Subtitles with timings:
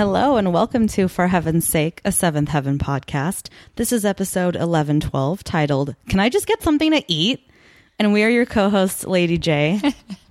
[0.00, 3.50] Hello and welcome to For Heaven's Sake, a Seventh Heaven podcast.
[3.76, 7.46] This is episode 1112 titled, Can I Just Get Something to Eat?
[7.98, 9.78] And we are your co hosts, Lady J.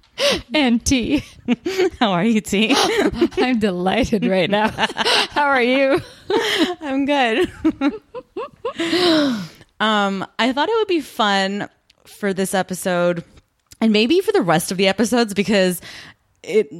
[0.55, 1.23] and T.
[1.99, 2.73] How are you, T?
[3.37, 4.69] I'm delighted right now.
[4.71, 6.01] How are you?
[6.81, 7.51] I'm good.
[9.79, 11.69] um, I thought it would be fun
[12.05, 13.23] for this episode
[13.79, 15.79] and maybe for the rest of the episodes because
[16.41, 16.73] it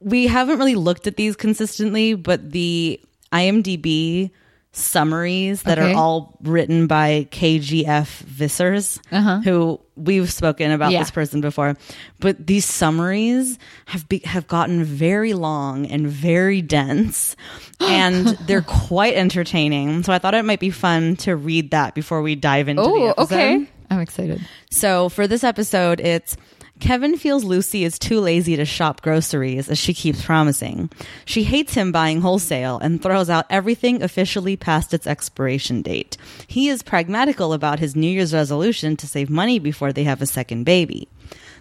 [0.00, 3.00] we haven't really looked at these consistently, but the
[3.32, 4.30] IMDb
[4.72, 5.92] summaries that Okay.
[5.92, 9.40] are all written by KGF Vissers, Uh-huh.
[9.42, 11.00] who we've spoken about Yeah.
[11.00, 11.76] this person before.
[12.20, 17.34] But these summaries have be, have gotten very long and very dense,
[17.80, 20.02] and they're quite entertaining.
[20.04, 22.88] So I thought it might be fun to read that before we dive into the
[22.88, 23.34] Oh, episode.
[23.34, 23.66] okay.
[23.90, 24.46] I'm excited.
[24.70, 26.36] So for this episode, it's
[26.80, 30.90] Kevin feels Lucy is too lazy to shop groceries as she keeps promising.
[31.24, 36.16] She hates him buying wholesale and throws out everything officially past its expiration date.
[36.46, 40.26] He is pragmatical about his New Year's resolution to save money before they have a
[40.26, 41.08] second baby.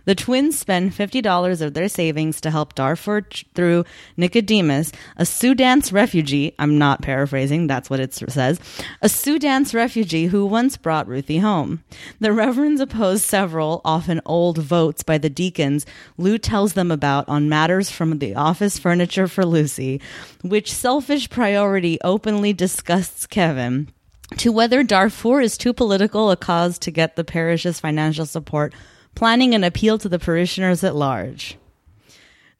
[0.07, 3.83] The twins spend $50 of their savings to help Darfur through
[4.15, 6.55] Nicodemus, a Sudanese refugee.
[6.57, 8.57] I'm not paraphrasing, that's what it says.
[9.01, 11.83] A Sudanese refugee who once brought Ruthie home.
[12.21, 15.85] The reverends oppose several, often old votes by the deacons
[16.17, 19.99] Lou tells them about on matters from the office furniture for Lucy,
[20.41, 23.89] which selfish priority openly disgusts Kevin
[24.37, 28.73] to whether Darfur is too political a cause to get the parish's financial support,
[29.17, 31.57] planning an appeal to the parishioners at large.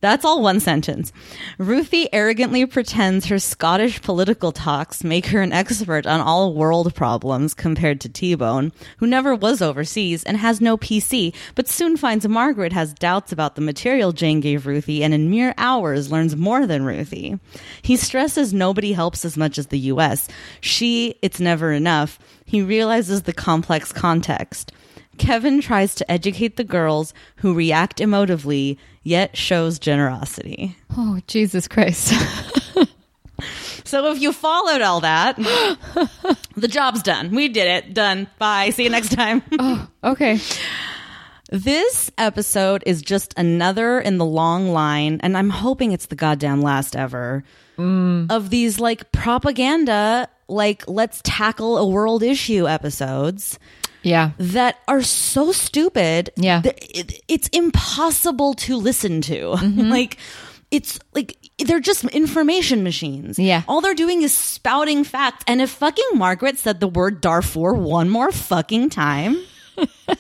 [0.02, 1.14] That's all one sentence.
[1.60, 7.54] Ruthie arrogantly pretends her Scottish political talks make her an expert on all world problems
[7.54, 12.74] compared to T-Bone, who never was overseas and has no PC, but soon finds Margaret
[12.74, 16.86] has doubts about the material Jane gave Ruthie and in mere hours learns more than
[16.86, 17.40] Ruthie.
[17.84, 20.28] He stresses nobody helps as much as the US.
[20.60, 22.18] She, it's never enough.
[22.46, 24.72] He realizes the complex context.
[25.18, 30.76] Kevin tries to educate the girls who react emotively, yet shows generosity.
[30.96, 32.14] Oh, Jesus Christ.
[33.88, 35.38] So if you followed all that,
[36.58, 37.34] the job's done.
[37.34, 37.94] We did it.
[37.94, 38.28] Done.
[38.38, 38.72] Bye.
[38.72, 39.42] See you next time.
[39.60, 40.40] Oh, okay.
[41.50, 46.62] This episode is just another in the long line, and I'm hoping it's the goddamn
[46.62, 47.44] last ever
[47.78, 48.30] mm.
[48.30, 53.58] of these like propaganda, like let's tackle a world issue episodes
[54.04, 54.32] Yeah.
[54.38, 56.32] that are so stupid.
[56.36, 56.62] Yeah.
[56.64, 59.52] it, it's impossible to listen to.
[59.52, 59.82] Mm-hmm.
[59.90, 60.18] like,
[60.72, 63.40] it's like they're just information machines.
[63.40, 63.64] Yeah.
[63.68, 65.44] All they're doing is spouting facts.
[65.48, 69.38] And if fucking Margaret said the word Darfur one more fucking time,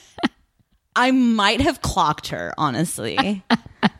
[0.95, 3.43] I might have clocked her, honestly.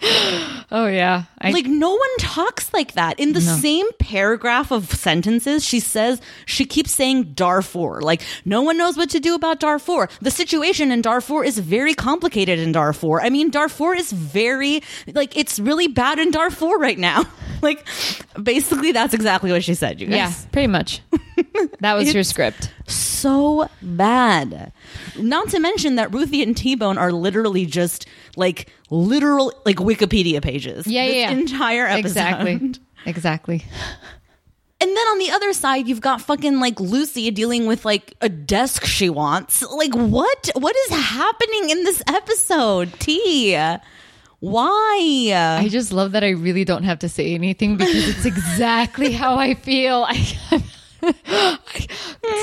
[0.72, 1.24] Oh, yeah.
[1.40, 6.20] I, like no one talks like that in the same paragraph of sentences she says
[6.46, 10.92] she keeps saying darfur like no one knows what to do about darfur the situation
[10.92, 15.88] in darfur is very complicated in darfur i mean darfur is very like it's really
[15.88, 17.24] bad in darfur right now
[17.62, 17.84] like
[18.40, 21.00] basically that's exactly what she said you guys yeah, pretty much.
[21.80, 22.70] That was your script.
[22.86, 24.72] so bad.
[25.18, 28.06] Not to mention that Ruthie and T Bone are literally just
[28.36, 30.86] like literal like Wikipedia pages.
[30.86, 31.38] Yeah, This yeah, yeah.
[31.38, 32.06] Entire episode.
[32.06, 32.72] Exactly.
[33.06, 33.64] Exactly.
[34.82, 38.28] And then on the other side, you've got fucking like Lucy dealing with like a
[38.28, 39.62] desk she wants.
[39.62, 40.50] Like what?
[40.54, 42.92] What is happening in this episode?
[42.98, 43.56] T.
[44.40, 45.58] Why?
[45.62, 49.36] I just love that I really don't have to say anything because it's exactly how
[49.36, 50.06] I feel.
[50.08, 50.16] I,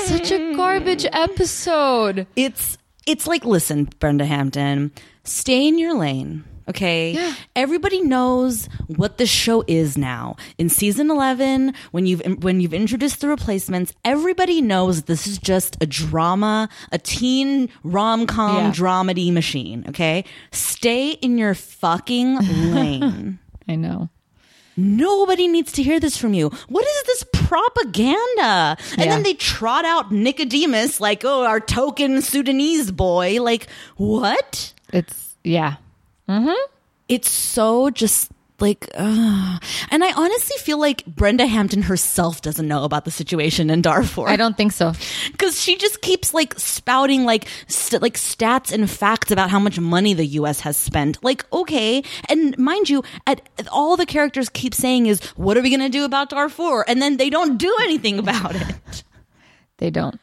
[0.06, 2.26] such a garbage episode.
[2.36, 2.77] it's
[3.08, 4.92] it's like listen brenda hampton
[5.24, 7.34] stay in your lane okay Yeah.
[7.56, 13.20] everybody knows what the show is now in season 11 when you've when you've introduced
[13.22, 18.72] the replacements everybody knows this is just a drama a teen rom-com Yeah.
[18.72, 22.36] dramedy machine okay stay in your fucking
[22.74, 23.38] lane
[23.70, 24.08] I know.
[24.78, 26.50] Nobody needs to hear this from you.
[26.68, 28.76] What is this propaganda?
[28.92, 29.06] And Yeah.
[29.06, 33.42] then they trot out Nicodemus like, oh, our token Sudanese boy.
[33.42, 33.66] Like,
[33.96, 34.72] what?
[34.92, 35.74] It's, yeah.
[36.28, 36.54] Mm-hmm.
[37.08, 38.30] It's so just
[38.60, 39.58] like, uh.
[39.90, 44.28] and I honestly feel like Brenda Hampton herself doesn't know about the situation in Darfur.
[44.28, 44.92] I don't think so.
[45.32, 49.78] because she just keeps like spouting like st- like stats and facts about how much
[49.78, 50.60] money the U.S.
[50.60, 51.22] has spent.
[51.22, 55.70] Like, okay, and mind you, at, all the characters keep saying is, "What are we
[55.70, 59.04] going to do about Darfur?" And then they don't do anything about it.
[59.78, 60.20] They don't.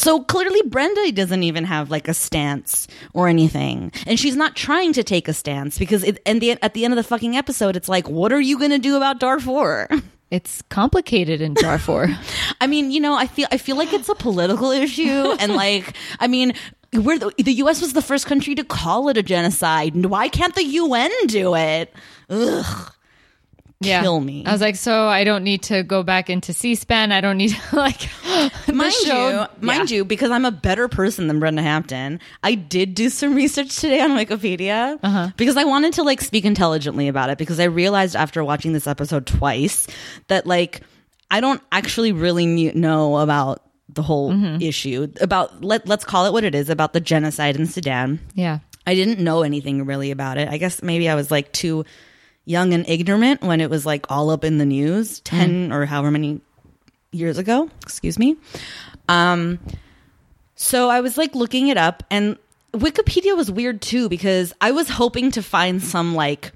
[0.00, 3.92] So clearly Brenda doesn't even have like a stance or anything.
[4.06, 6.94] And she's not trying to take a stance because it, and the, at the end
[6.94, 9.88] of the fucking episode, it's like, what are you going to do about Darfur?
[10.30, 12.16] It's complicated in Darfur.
[12.60, 15.34] I mean, you know, I feel, I feel like it's a political issue.
[15.40, 16.52] and like, I mean,
[16.92, 17.80] we're the, the U.S.
[17.80, 20.06] was the first country to call it a genocide.
[20.06, 21.92] Why can't the UN do it?
[22.28, 22.92] Ugh.
[23.80, 24.02] Yeah.
[24.02, 24.44] Kill me.
[24.44, 27.12] I was like, so I don't need to go back into C-SPAN.
[27.12, 28.08] I don't need to like
[28.72, 29.30] mind show-
[29.60, 29.96] you, mind Yeah.
[29.98, 34.00] you, because I'm a better person than Brenda Hampton, I did do some research today
[34.00, 35.30] on Wikipedia Uh-huh.
[35.36, 38.86] because I wanted to like speak intelligently about it because I realized after watching this
[38.86, 39.86] episode twice
[40.28, 40.82] that like
[41.30, 44.62] I don't actually really know about the whole Mm-hmm.
[44.62, 48.20] issue about let let's call it what it is about the genocide in Sudan.
[48.34, 48.58] Yeah.
[48.86, 50.48] I didn't know anything really about it.
[50.48, 51.84] I guess maybe I was like too
[52.44, 56.10] young and ignorant when it was like all up in the news 10 or however
[56.10, 56.40] many
[57.12, 58.36] years ago, excuse me.
[59.08, 59.58] Um
[60.54, 62.36] so I was like looking it up and
[62.72, 66.52] Wikipedia was weird too because I was hoping to find some like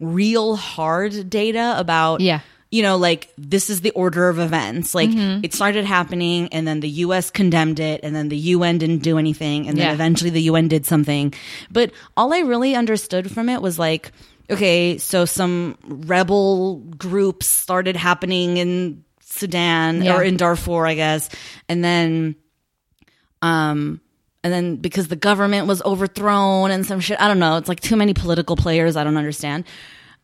[0.00, 2.40] real hard data about Yeah.
[2.70, 6.80] you know like this is the order of events like it started happening and then
[6.80, 9.94] the US condemned it and then the UN didn't do anything and then Yeah.
[9.94, 11.32] eventually the UN did something
[11.70, 14.12] but all I really understood from it was like
[14.50, 20.16] okay so some rebel groups started happening in Sudan Yeah.
[20.16, 21.28] or in Darfur I guess.
[21.68, 22.36] And then
[23.42, 24.00] um
[24.42, 27.80] and then because the government was overthrown and some shit i don't know it's like
[27.80, 29.64] too many political players i don't understand.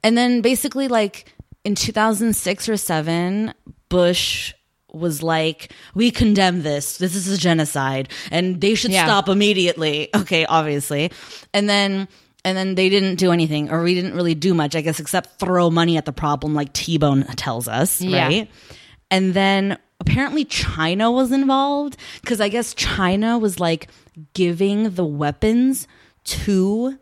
[0.04, 1.32] And then basically like
[1.64, 3.54] in 2006 or 7
[3.88, 4.52] bush
[4.92, 6.98] was like we condemn this.
[6.98, 9.04] This is a genocide and they should Yeah.
[9.06, 10.08] stop immediately.
[10.16, 11.10] Okay obviously.
[11.54, 12.08] And then
[12.44, 15.38] and then they didn't do anything or we didn't really do much i guess except
[15.38, 18.26] throw money at the problem like t-bone tells us Yeah.
[18.26, 18.50] right
[19.10, 23.88] and then apparently China was involved because I guess China was like
[24.34, 25.86] giving the weapons
[26.24, 26.98] to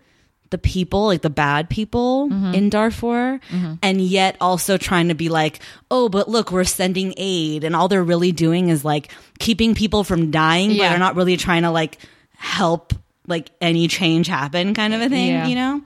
[0.50, 2.52] the people, like the bad people mm-hmm.
[2.54, 3.75] in Darfur, mm-hmm.
[3.82, 5.60] and yet also trying to be like,
[5.90, 7.64] oh, but look, we're sending aid.
[7.64, 11.36] And all they're really doing is like keeping people from dying, but they're not really
[11.36, 11.98] trying to like
[12.36, 12.93] help
[13.31, 15.47] like any change happen kind of a thing, Yeah.
[15.47, 15.81] you know?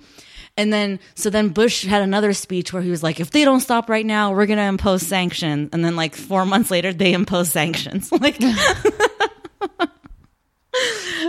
[0.57, 3.59] And then, so then Bush had another speech where he was like, if they don't
[3.59, 5.71] stop right now, we're going to impose sanctions.
[5.73, 8.13] And then, like, four months later, they impose sanctions.
[8.21, 8.39] Like,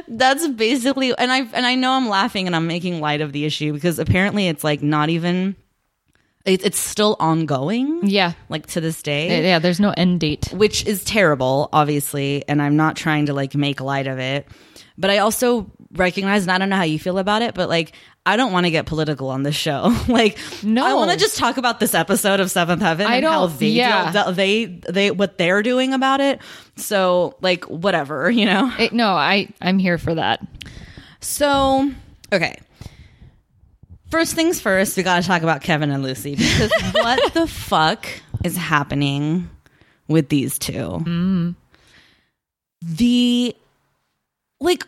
[0.07, 3.45] that's basically, and I, and I know I'm laughing and I'm making light of the
[3.45, 5.55] issue because apparently it's like not even,
[6.45, 8.07] it, it's still ongoing.
[8.07, 8.33] Yeah.
[8.49, 10.49] Like to this day Yeah, there's no end date.
[10.53, 14.47] which is terrible, obviously, and I'm not trying to like make light of it.
[14.97, 17.93] But I also recognize, and I don't know how you feel about it, but like
[18.25, 19.95] I don't want to get political on this show.
[20.07, 20.85] like, No.
[20.85, 23.69] I want to just talk about this episode of Seventh Heaven I and how they
[23.69, 24.11] yeah.
[24.11, 26.39] deal, they they what they're doing about it.
[26.75, 28.71] So like whatever, you know.
[28.79, 30.45] It- no, I I'm here for that.
[31.19, 31.91] So
[32.33, 32.57] okay.
[34.09, 38.07] First things first, we got to talk about Kevin and Lucy because what the fuck
[38.43, 39.49] is happening
[40.07, 40.71] with these two?
[40.73, 41.55] Mm.
[42.81, 43.55] The
[44.59, 44.85] like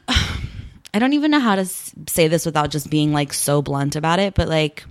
[0.97, 4.17] I don't even know how to say this without just being like so blunt about
[4.17, 4.83] it, but like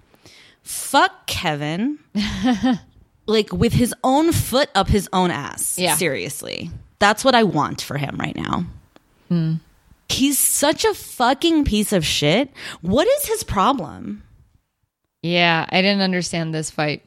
[0.62, 1.98] fuck Kevin.
[3.26, 5.76] like with his own foot up his own ass.
[5.76, 5.96] Yeah.
[5.96, 6.70] Seriously.
[7.00, 8.66] That's what I want for him right now.
[9.28, 9.54] Hmm.
[10.08, 12.50] He's such a fucking piece of shit.
[12.82, 14.22] What is his problem?
[15.24, 17.02] Yeah, I didn't understand this fight.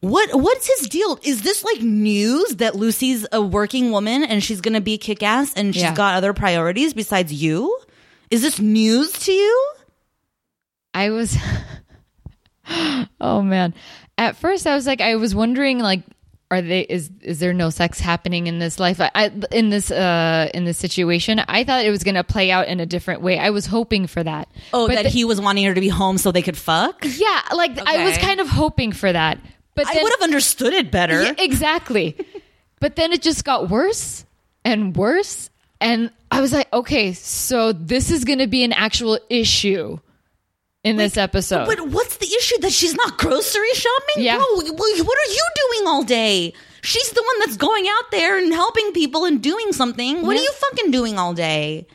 [0.00, 1.18] What what's his deal?
[1.22, 5.54] Is this like news that Lucy's a working woman and she's gonna be kick ass
[5.54, 5.94] and she's Yeah.
[5.94, 7.74] got other priorities besides you?
[8.34, 9.72] Is this news to you?
[10.92, 11.36] I was
[13.20, 13.74] Oh man.
[14.18, 16.02] At first I was like I was wondering like
[16.50, 19.90] are they is is there no sex happening in this life I, I in this
[19.90, 23.22] uh in this situation i thought it was going to play out in a different
[23.22, 25.80] way i was hoping for that Oh, But that the- he was wanting her to
[25.80, 27.02] be home so they could fuck?
[27.16, 29.38] yeah like i was kind of hoping for that
[29.74, 31.22] but I would have understood it better.
[31.24, 32.16] Yeah, exactly
[32.80, 34.24] but then it just got worse
[34.64, 35.50] and worse
[35.80, 39.98] and i was like okay so this is going to be an actual issue
[40.84, 44.22] in this episode But what's the issue that she's not grocery shopping?
[44.22, 44.36] Yeah.
[44.36, 46.52] Bro, what are you doing all day?
[46.82, 50.20] She's the one that's going out there and helping people and doing something.
[50.20, 51.86] What are you fucking doing all day?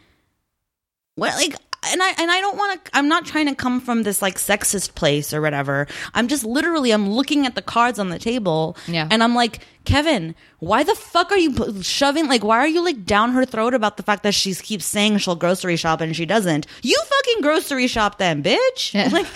[1.15, 1.55] What like
[1.87, 4.35] and I and I don't want to I'm not trying to come from this like
[4.37, 5.87] sexist place or whatever.
[6.13, 9.07] I'm just literally I'm looking at the cards on the table Yeah.
[9.09, 13.05] and I'm like, "Kevin, why the fuck are you shoving like why are you like
[13.05, 16.25] down her throat about the fact that she keeps saying she'll grocery shop and she
[16.25, 16.67] doesn't?
[16.81, 19.09] You fucking grocery shop then, bitch." Yeah.
[19.11, 19.27] Like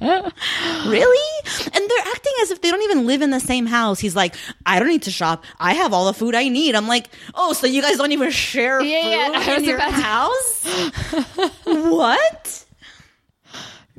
[0.00, 1.40] really?
[1.64, 3.98] And they're acting as if they don't even live in the same house.
[3.98, 4.34] He's like,
[4.64, 5.44] I don't need to shop.
[5.58, 6.74] I have all the food I need.
[6.74, 10.64] I'm like, oh, so you guys don't even share Yeah, food yeah, in your house?
[11.64, 12.64] what?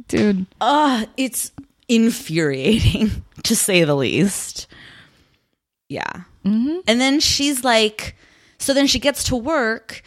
[0.07, 0.45] Dude.
[0.61, 1.51] Uh, it's
[1.87, 4.67] infuriating to say the least.
[5.89, 6.21] Yeah.
[6.43, 8.15] And then she's like,
[8.57, 10.01] so then she gets to work,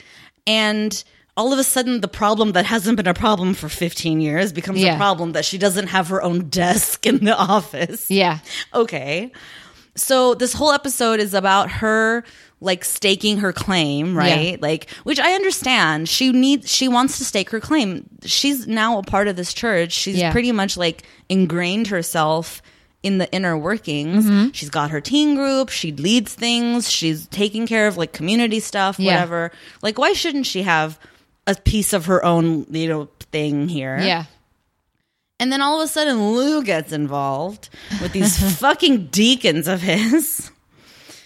[0.46, 1.04] and
[1.36, 4.80] all of a sudden, the problem that hasn't been a problem for 15 years becomes
[4.80, 4.94] Yeah.
[4.94, 8.10] a problem that she doesn't have her own desk in the office.
[8.10, 8.38] Yeah.
[8.74, 9.32] Okay.
[9.96, 12.24] So this whole episode is about her
[12.62, 14.50] like staking her claim, right?
[14.52, 14.56] Yeah.
[14.60, 16.08] Like which I understand.
[16.08, 18.08] She needs she wants to stake her claim.
[18.24, 19.92] She's now a part of this church.
[19.92, 20.30] She's Yeah.
[20.32, 22.60] pretty much like ingrained herself
[23.02, 24.26] in the inner workings.
[24.26, 24.50] Mm-hmm.
[24.52, 28.98] She's got her teen group, she leads things, she's taking care of like community stuff,
[28.98, 29.50] whatever.
[29.82, 30.98] Like why shouldn't she have
[31.50, 33.98] a piece of her own, you know, thing here?
[33.98, 34.24] Yeah.
[35.38, 37.70] And then all of a sudden, Lou gets involved
[38.02, 40.50] with these fucking deacons of his.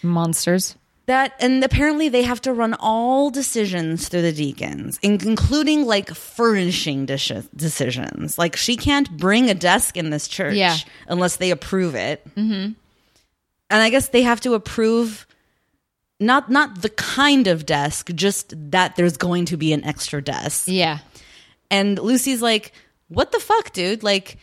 [0.03, 0.77] Monsters.
[1.07, 7.05] That and apparently they have to run all decisions through the deacons, including like furnishing
[7.05, 8.39] decisions.
[8.39, 10.77] Like she can't bring a desk in this church Yeah.
[11.07, 12.25] unless they approve it.
[12.37, 12.73] Mm-hmm.
[13.71, 15.27] And I guess they have to approve
[16.21, 20.65] not not the kind of desk, just that there's going to be an extra desk.
[20.69, 20.99] Yeah.
[21.71, 22.73] And Lucy's like,
[23.09, 24.03] "What the fuck, dude?
[24.03, 24.39] Like,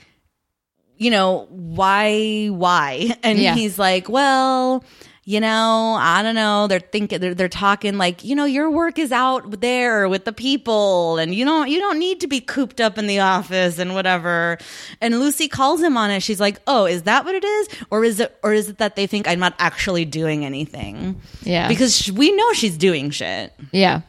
[0.98, 3.56] you know, why why?" And Yeah.
[3.56, 4.84] he's like, "Well,
[5.24, 6.66] you know, I don't know.
[6.68, 10.34] They're thinking they're, they're talking like, you know, your work is out there with the
[10.34, 13.94] people and you don't you don't need to be cooped up in the office and
[13.94, 14.58] whatever."
[15.00, 16.22] And Lucy calls him on it.
[16.24, 17.68] She's like, "Oh, is that what it is?
[17.92, 21.68] Or is it or is it that they think I'm not actually doing anything?" Yeah.
[21.68, 24.02] Because sh- we know she's doing shit Yeah.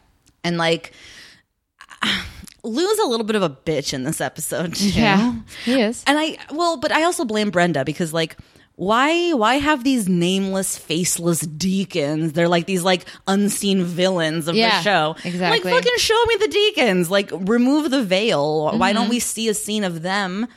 [0.43, 0.93] and like
[2.65, 4.89] Lou's a little bit of a bitch in this episode too.
[4.91, 5.35] Yeah.
[5.65, 6.05] He is.
[6.07, 8.37] And I well, but I also blame Brenda because like
[8.87, 12.33] why why have these nameless faceless deacons?
[12.33, 15.17] They're like these like unseen villains of Yeah, the show.
[15.25, 15.71] exactly.
[15.71, 17.11] Like fucking show me the deacons.
[17.11, 18.77] Like remove the veil.
[18.77, 18.99] Why Mm-hmm.
[18.99, 20.49] don't we see a scene of them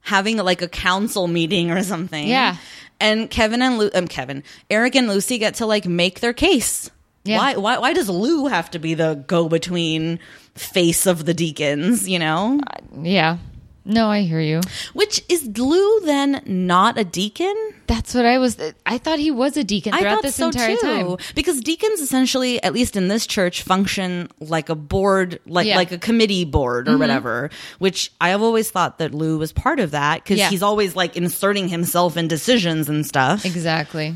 [0.00, 2.26] having like a council meeting or something?
[2.26, 2.56] Yeah.
[3.00, 6.90] And Kevin and Lu- um, Kevin, Eric and Lucy get to like make their case.
[7.24, 7.38] Yeah.
[7.38, 10.18] Why, why, why does Lou have to be the go between
[10.56, 12.58] face of the deacons, you know?
[13.02, 13.38] Yeah.
[13.84, 14.60] No, I hear you.
[14.94, 17.54] Which is Lou then not a deacon?
[17.88, 18.56] That's what I was.
[18.86, 20.80] I thought he was a deacon I throughout thought this so entire too.
[20.82, 21.16] time.
[21.34, 25.72] Because deacons essentially, at least in this church, function like a board, like Yeah.
[25.72, 25.78] Mm-hmm.
[25.78, 27.50] like a committee board or whatever.
[27.78, 30.50] Which I have always thought that Lou was part of that because Yeah.
[30.50, 33.44] he's always like inserting himself in decisions and stuff.
[33.44, 34.14] Exactly.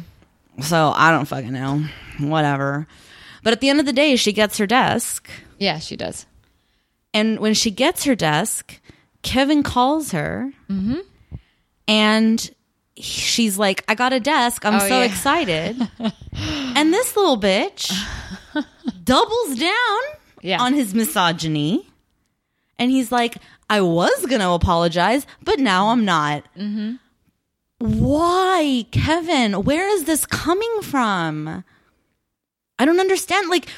[0.60, 1.84] So I don't fucking know.
[2.20, 2.86] Whatever.
[3.42, 5.28] But at the end of the day, she gets her desk.
[5.58, 6.26] Yeah, she does.
[7.14, 8.78] And when she gets her desk,
[9.22, 10.52] Kevin calls her
[11.88, 12.50] and
[13.02, 14.64] she's like, I got a desk.
[14.64, 15.04] I'm Oh, so yeah.
[15.04, 15.88] excited.
[16.32, 17.92] and this little bitch
[19.04, 20.00] doubles down
[20.40, 20.62] Yeah.
[20.62, 21.88] on his misogyny.
[22.78, 23.36] And he's like,
[23.70, 26.44] I was going to apologize, but now I'm not.
[26.58, 26.94] Mm-hmm.
[27.78, 29.64] Why, Kevin?
[29.64, 31.64] Where is this coming from?
[32.78, 33.48] I don't understand.
[33.50, 33.68] Like,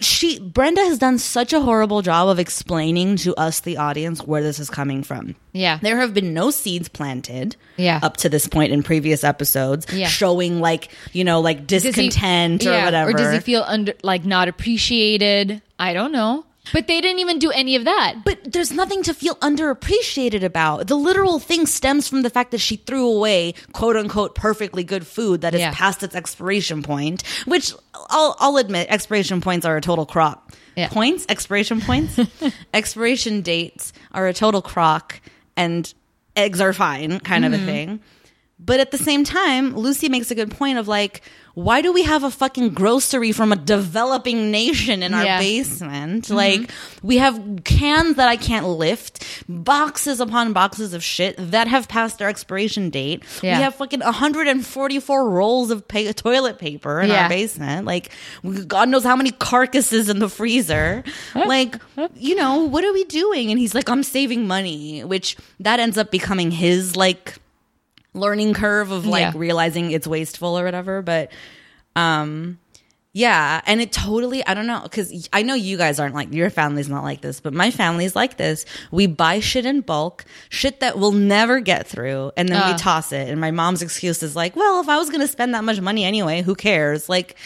[0.00, 4.42] she, Brenda has done such a horrible job of explaining to us, the audience, where
[4.42, 5.34] this is coming from.
[5.52, 5.78] Yeah.
[5.82, 8.00] There have been no seeds planted Yeah.
[8.02, 10.08] up to this point in previous episodes Yeah.
[10.08, 13.10] showing like, you know, like Does he- discontent or yeah, whatever.
[13.10, 15.60] Or does he feel under like not appreciated?
[15.78, 16.44] I don't know.
[16.72, 18.16] But they didn't even do any of that.
[18.24, 20.86] But there's nothing to feel underappreciated about.
[20.88, 25.06] The literal thing stems from the fact that she threw away quote unquote perfectly good
[25.06, 25.72] food that is Yeah.
[25.74, 27.72] past its expiration point, which
[28.10, 30.52] I'll, I'll admit expiration points are a total crock.
[30.76, 30.88] Yeah.
[30.88, 31.24] Points?
[31.28, 32.18] Expiration points?
[32.74, 35.20] expiration dates are a total crock
[35.56, 35.92] and
[36.36, 37.66] eggs are fine kind of a Mm-hmm.
[37.66, 38.00] thing.
[38.58, 41.20] But at the same time, Lucy makes a good point of like,
[41.52, 45.38] why do we have a fucking grocery from a developing nation in our Yeah.
[45.38, 46.24] basement?
[46.24, 46.34] Mm-hmm.
[46.34, 46.70] Like,
[47.02, 52.18] we have cans that I can't lift, boxes upon boxes of shit that have passed
[52.18, 53.22] their expiration date.
[53.42, 53.58] Yeah.
[53.58, 57.24] We have fucking 144 rolls of pa- toilet paper in Yeah.
[57.24, 57.86] our basement.
[57.86, 58.10] Like,
[58.66, 61.04] God knows how many carcasses in the freezer.
[61.34, 61.76] like,
[62.16, 63.50] you know, what are we doing?
[63.50, 67.34] And he's like, I'm saving money, which that ends up becoming his, like,
[68.16, 69.32] learning curve of like Yeah.
[69.36, 71.30] realizing it's wasteful or whatever but
[71.94, 72.58] um
[73.12, 76.50] yeah and it totally i don't know because i know you guys aren't like your
[76.50, 80.80] family's not like this but my family's like this we buy shit in bulk shit
[80.80, 82.78] that we'll never get through and then we Uh.
[82.78, 85.64] toss it and my mom's excuse is like well if i was gonna spend that
[85.64, 87.36] much money anyway who cares like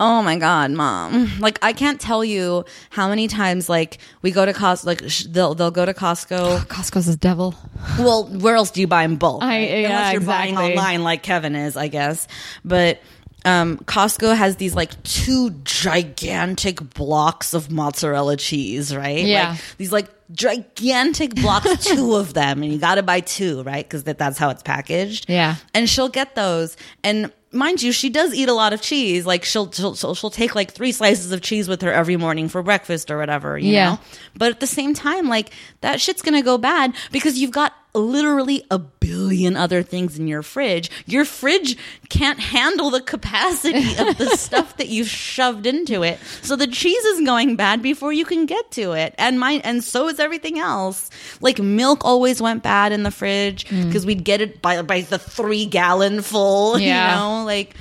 [0.00, 1.30] Oh my god, mom!
[1.38, 4.86] Like I can't tell you how many times like we go to Costco.
[4.86, 6.58] Like sh- they'll they'll go to Costco.
[6.66, 7.54] Costco's a devil.
[7.98, 9.42] well, where else do you buy in bulk?
[9.44, 12.26] I- yeah, Unless you're buying online, like Kevin is, I guess.
[12.64, 13.00] But
[13.44, 19.24] um, Costco has these like two gigantic blocks of mozzarella cheese, right?
[19.24, 19.50] Yeah.
[19.50, 23.84] Like, these like gigantic blocks, two of them, and you got to buy two, right?
[23.84, 25.26] Because that, that's how it's packaged.
[25.28, 25.56] Yeah.
[25.72, 29.24] And she'll get those, and mind you, she does eat a lot of cheese.
[29.26, 32.48] Like she'll she'll she'll, she'll take like three slices of cheese with her every morning
[32.48, 33.56] for breakfast or whatever.
[33.58, 33.90] You Yeah.
[33.92, 34.00] know.
[34.36, 38.64] But at the same time, like that shit's gonna go bad because you've got literally
[38.70, 40.90] a billion other things in your fridge.
[41.06, 41.76] Your fridge
[42.08, 46.18] can't handle the capacity of the stuff that you've shoved into it.
[46.42, 49.14] So the cheese is going bad before you can get to it.
[49.16, 51.08] And mine and so is everything else.
[51.40, 55.18] Like milk always went bad in the fridge because we'd get it by by the
[55.18, 57.10] three gallon full, Yeah.
[57.12, 57.44] you know?
[57.44, 57.74] Like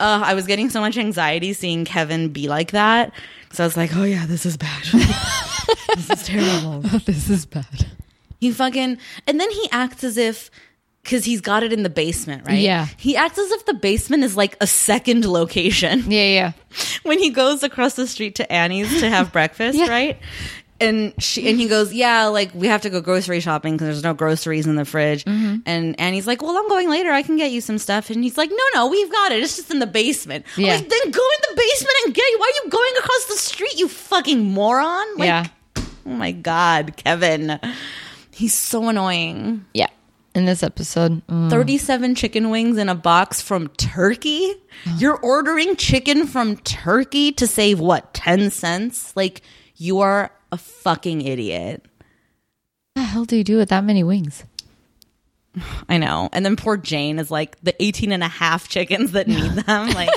[0.00, 3.12] uh, I was getting so much anxiety seeing Kevin be like that.
[3.52, 4.82] So I was like, oh yeah, this is bad.
[5.94, 6.80] this is terrible.
[6.80, 7.86] this is bad.
[8.42, 10.50] He fucking and then he acts as if
[11.04, 12.58] because he's got it in the basement, right?
[12.58, 12.86] Yeah.
[12.96, 16.52] He acts as if the basement is like a second location Yeah, yeah.
[17.04, 19.88] when he goes across the street to Annie's to have breakfast, Yeah.
[19.88, 20.18] right?
[20.80, 24.02] And she and he goes, yeah, like we have to go grocery shopping because there's
[24.02, 25.24] no groceries in the fridge.
[25.24, 25.58] Mm-hmm.
[25.64, 27.12] And Annie's like, well, I'm going later.
[27.12, 28.10] I can get you some stuff.
[28.10, 29.40] And he's like, no, no, we've got it.
[29.44, 30.44] It's just in the basement.
[30.56, 30.74] Yeah.
[30.74, 32.40] like, then go in the basement and get it.
[32.40, 33.78] Why are you going across the street?
[33.78, 35.06] You fucking moron!
[35.18, 35.46] Like, yeah.
[36.04, 37.60] Oh my god, Kevin,
[38.42, 39.64] he's so annoying.
[39.72, 39.86] Yeah.
[40.34, 41.24] In this episode.
[41.28, 41.48] mm.
[41.50, 44.54] 37 chicken wings in a box from Turkey?
[44.96, 49.14] You're ordering chicken from Turkey to save what, 10 cents?
[49.14, 49.42] Like,
[49.76, 51.84] you are a fucking idiot.
[52.94, 54.42] What the hell do you do with that many wings?
[55.88, 56.28] I know.
[56.32, 59.90] And then poor Jane is like the 18 and a half chickens that need them.
[59.90, 60.10] Like,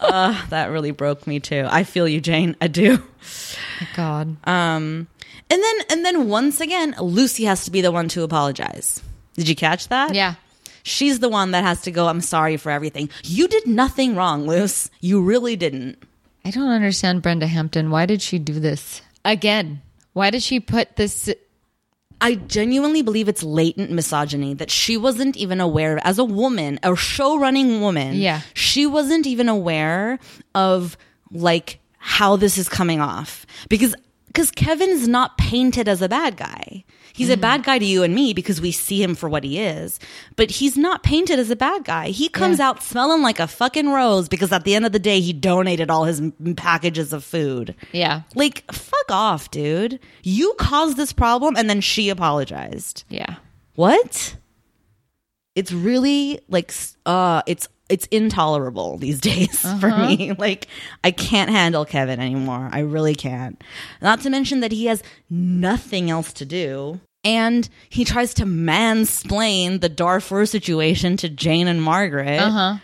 [0.00, 1.64] uh, that really broke me too.
[1.66, 2.56] I feel you, Jane.
[2.60, 3.02] I do.
[3.96, 4.36] God.
[4.46, 5.06] Um,
[5.50, 9.02] and then, and then once again, Lucy has to be the one to apologize.
[9.34, 10.14] Did you catch that?
[10.14, 10.34] yeah.
[10.84, 13.10] She's the one that has to go, I'm sorry for everything.
[13.22, 14.88] You did nothing wrong, Luce.
[15.00, 16.02] You really didn't.
[16.46, 17.90] I don't understand Brenda Hampton.
[17.90, 19.02] Why did she do this?
[19.24, 19.82] Again.
[20.14, 21.28] Why did she put this
[22.20, 26.00] I genuinely believe it's latent misogyny that she wasn't even aware of.
[26.04, 28.40] As a woman, a show running woman, Yeah.
[28.54, 30.18] she wasn't even aware
[30.54, 30.96] of
[31.30, 33.46] like how this is coming off.
[33.68, 33.94] Because
[34.38, 36.84] because Kevin is not painted as a bad guy.
[37.12, 39.58] He's a bad guy to you and me because we see him for what he
[39.58, 39.98] is.
[40.36, 42.10] But he's not painted as a bad guy.
[42.10, 42.68] He comes Yeah.
[42.68, 45.90] out smelling like a fucking rose because at the end of the day, he donated
[45.90, 46.22] all his
[46.54, 47.74] packages of food.
[47.90, 48.20] Yeah.
[48.36, 49.98] Like, fuck off, dude.
[50.22, 53.02] You caused this problem and then she apologized.
[53.08, 53.38] Yeah.
[53.74, 54.36] What?
[55.56, 56.72] It's really like
[57.04, 60.32] uh it's it's intolerable these days for me.
[60.38, 60.68] Like
[61.04, 62.68] I can't handle Kevin anymore.
[62.72, 63.62] I really can't.
[64.02, 67.00] Not to mention that he has nothing else to do.
[67.24, 72.78] And he tries to mansplain the Darfur situation to Jane and Margaret Uh-huh.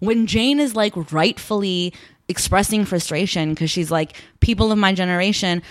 [0.00, 1.92] when Jane is like rightfully
[2.28, 5.62] expressing frustration because she's like, people of my generation,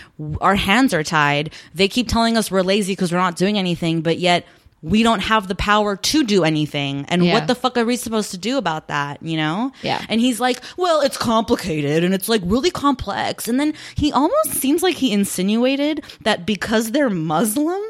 [0.41, 1.53] our hands are tied.
[1.73, 4.45] They keep telling us we're lazy because we're not doing anything, but yet
[4.81, 7.05] we don't have the power to do anything.
[7.09, 7.33] And Yeah.
[7.33, 9.21] what the fuck are we supposed to do about that?
[9.21, 9.71] You know?
[9.81, 10.01] Yeah.
[10.09, 13.47] And he's like, well, it's complicated and it's like really complex.
[13.47, 17.81] And then he almost seems like he insinuated that because they're Muslim,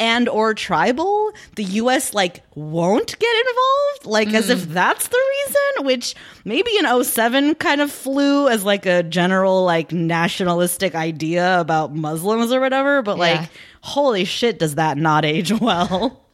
[0.00, 4.72] and or tribal the us like won't get involved like as if mm.
[4.72, 9.90] that's the reason which maybe in 07 kind of flew as like a general like
[9.90, 13.46] nationalistic idea about muslims or whatever but like Yeah.
[13.80, 16.24] Holy shit does that not age well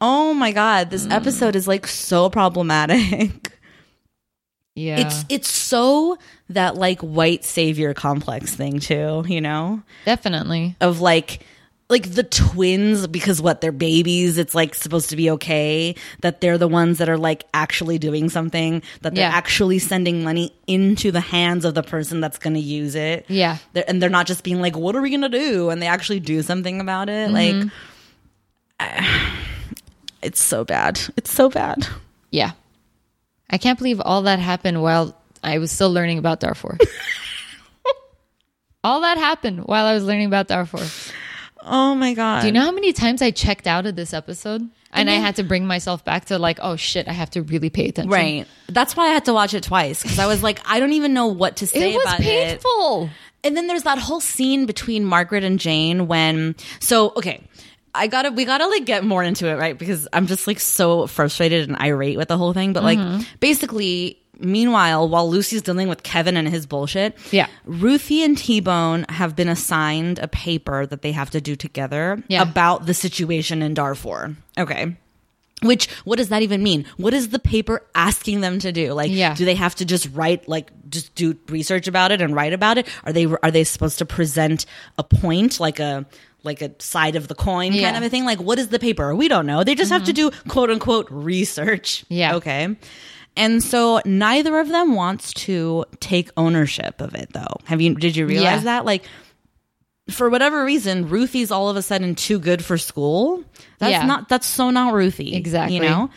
[0.00, 1.12] oh my god this mm.
[1.12, 3.52] episode is like so problematic
[4.74, 5.00] Yeah.
[5.00, 6.16] it's it's so
[6.48, 10.76] that like white savior complex thing too you know definitely.
[10.80, 11.44] of like
[11.90, 16.56] like the twins because what they're babies it's like supposed to be okay that they're
[16.56, 19.36] the ones that are like actually doing something that they're Yeah.
[19.36, 23.58] actually sending money into the hands of the person that's going to use it Yeah.
[23.72, 25.86] they're, and they're not just being like what are we going to do and they
[25.88, 27.60] actually do something about it Mm-hmm.
[27.62, 27.72] like
[28.78, 29.32] I-
[30.22, 31.86] it's so bad it's so bad
[32.30, 32.52] Yeah.
[33.50, 36.78] I can't believe all that happened while I was still learning about Darfur.
[38.84, 40.86] all that happened while I was learning about Darfur.
[41.62, 44.68] Oh my god Do you know how many times I checked out of this episode?
[44.92, 47.70] And I had to bring myself back to like, oh shit, I have to really
[47.70, 48.10] pay attention.
[48.10, 50.92] right that's why i had to watch it twice because i was like i don't
[50.92, 53.10] even know what to say It was about it painful.
[53.42, 57.42] And then there's that whole scene between Margaret and Jane when so okay.
[57.94, 59.76] I gotta we gotta like get more into it, right?
[59.76, 62.72] Because I'm just like so frustrated and irate with the whole thing.
[62.72, 63.22] But like mm-hmm.
[63.40, 67.46] basically meanwhile, while Lucy's dealing with Kevin and his bullshit, Yeah.
[67.64, 72.22] Ruthie and T Bone have been assigned a paper that they have to do together
[72.28, 72.42] Yeah.
[72.42, 74.36] about the situation in Darfur.
[74.58, 74.96] Okay.
[75.62, 76.86] Which, what does that even mean?
[76.96, 78.94] What is the paper asking them to do?
[78.94, 79.34] Like, Yeah.
[79.34, 82.78] do they have to just write, like, just do research about it and write about
[82.78, 82.88] it?
[83.04, 84.64] Are they are they supposed to present
[84.96, 86.06] a point, like a
[86.42, 87.98] like a side of the coin kind Yeah.
[87.98, 88.24] of a thing?
[88.24, 89.14] Like, what is the paper?
[89.14, 89.62] We don't know.
[89.62, 90.30] They just have to mm-hmm.
[90.30, 92.06] do quote unquote research.
[92.08, 92.36] Yeah.
[92.36, 92.74] Okay.
[93.40, 97.56] And so neither of them wants to take ownership of it, though.
[97.64, 97.94] Have you?
[97.94, 98.64] Did you realize Yeah.
[98.64, 98.84] that?
[98.84, 99.04] Like,
[100.10, 103.42] for whatever reason, Ruthie's all of a sudden too good for school.
[103.78, 104.04] That's Yeah.
[104.04, 104.28] not.
[104.28, 105.34] That's so not Ruthie.
[105.34, 105.76] Exactly.
[105.76, 106.10] You know.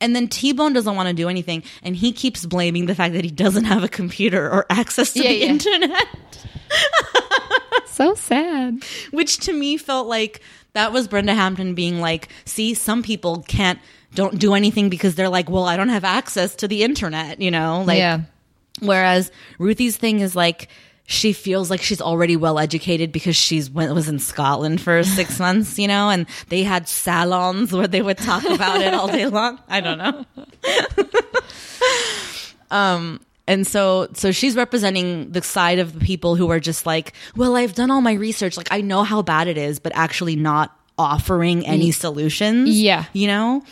[0.00, 3.14] And then T Bone doesn't want to do anything, and he keeps blaming the fact
[3.14, 6.06] that he doesn't have a computer or access to Yeah, the internet,
[7.86, 8.84] So sad.
[9.10, 10.40] which to me felt like
[10.74, 13.80] that was Brenda Hampton being like, "See, some people can't."
[14.14, 17.50] Don't do anything because they're like, well, I don't have access to the internet, you
[17.50, 17.84] know?
[17.86, 18.22] Like, yeah.
[18.80, 20.68] Whereas Ruthie's thing is like
[21.10, 25.38] she feels like she's already well educated because she's went, was in Scotland for six
[25.38, 29.26] months, you know, and they had salons where they would talk about it all day
[29.38, 29.58] long.
[29.68, 30.26] I don't know.
[32.70, 37.14] um, and so so she's representing the side of the people who are just like,
[37.34, 40.36] well, I've done all my research, like I know how bad it is, but actually
[40.36, 42.68] not offering any solutions.
[42.78, 43.06] Yeah.
[43.14, 43.62] You know?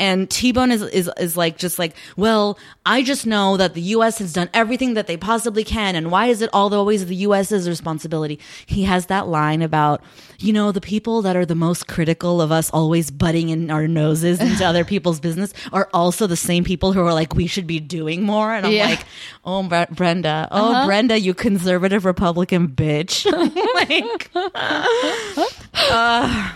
[0.00, 3.82] And T Bone is, is is like just like, well, I just know that the
[3.94, 4.18] U.S.
[4.18, 7.68] has done everything that they possibly can, and why is it all always the U.S.'s
[7.68, 8.40] responsibility?
[8.66, 10.02] He has that line about,
[10.38, 13.86] you know, the people that are the most critical of us always butting in our
[13.86, 17.66] noses into other people's business are also the same people who are like, we should
[17.66, 18.52] be doing more.
[18.54, 18.86] And I'm Yeah.
[18.86, 19.04] like,
[19.44, 23.26] oh, Bre- Brenda, oh, Brenda, you conservative Republican bitch.
[23.74, 24.30] like,
[25.90, 26.52] uh,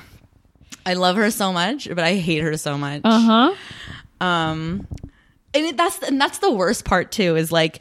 [0.86, 3.00] I love her so much, but I hate her so much.
[3.04, 3.54] Uh huh.
[4.20, 4.86] Um,
[5.52, 7.36] and it, that's and that's the worst part too.
[7.36, 7.80] Is like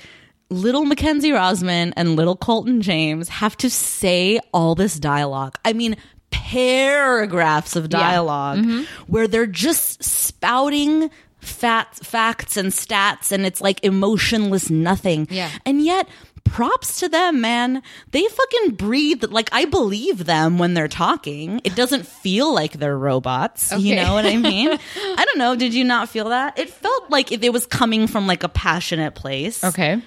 [0.49, 5.57] little Mackenzie Rosman and little Colton James have to say all this dialogue.
[5.65, 5.95] I mean,
[6.31, 8.65] paragraphs of dialog
[9.07, 15.27] where they're just spouting fat facts and stats, and it's like emotionless nothing.
[15.29, 15.49] Yeah.
[15.65, 16.07] and yet.
[16.53, 17.81] Props to them, man.
[18.11, 19.23] They fucking breathe.
[19.23, 21.61] Like, I believe them when they're talking.
[21.63, 23.73] It doesn't feel like they're robots.
[23.75, 24.69] You know what I mean?
[24.95, 25.55] I don't know.
[25.55, 26.59] Did you not feel that?
[26.59, 29.63] It felt like it was coming from like a passionate place.
[29.63, 29.99] Okay.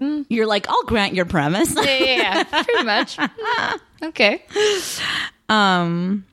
[0.00, 1.74] You're like, I'll grant your premise.
[1.74, 2.62] Yeah, yeah, yeah.
[2.62, 3.18] pretty much.
[4.04, 4.42] okay.
[5.50, 6.24] um,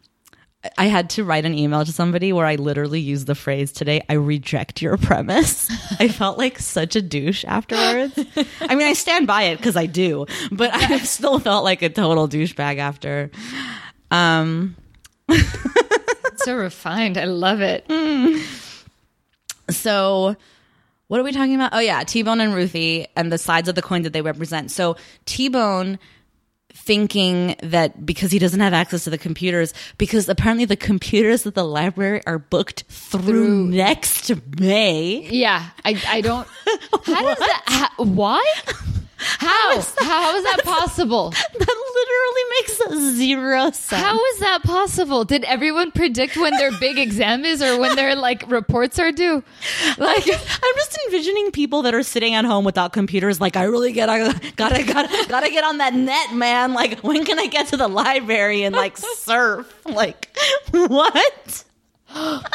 [0.78, 4.01] I had to write an email to somebody where I literally used the phrase today,
[4.10, 5.69] I reject your premise.
[5.99, 8.17] I felt like such a douche afterwards.
[8.62, 11.89] I mean, I stand by it because I do, but I still felt like a
[11.89, 13.32] total douchebag after.
[14.12, 14.75] Um,
[16.45, 17.17] So refined.
[17.17, 17.86] I love it.
[19.71, 20.36] so
[21.08, 21.73] what are we talking about?
[21.73, 24.69] Oh yeah, T-Bone and Ruthie and the sides of the coin that they represent.
[24.69, 25.97] So T-Bone
[26.86, 31.56] thinking that because he doesn't have access to the computers, because apparently the computers at
[31.56, 35.28] the library are booked through, next May.
[35.30, 35.69] Yeah.
[35.84, 36.48] I, I don't.
[37.06, 37.63] How does that.
[37.65, 38.43] How, why?
[39.40, 39.82] How?
[40.00, 41.34] How is that possible?
[41.58, 44.02] That literally makes zero sense.
[44.02, 45.24] How is that possible?
[45.24, 49.42] Did everyone predict when their big exam is or when their like reports are due?
[49.98, 53.40] Like I'm just envisioning people that are sitting at home without computers.
[53.40, 56.74] Like, I really gotta, gotta, gotta, gotta get on that net, man.
[56.74, 59.74] Like, when can I get to the library and like surf?
[59.86, 60.36] Like,
[60.72, 61.64] what?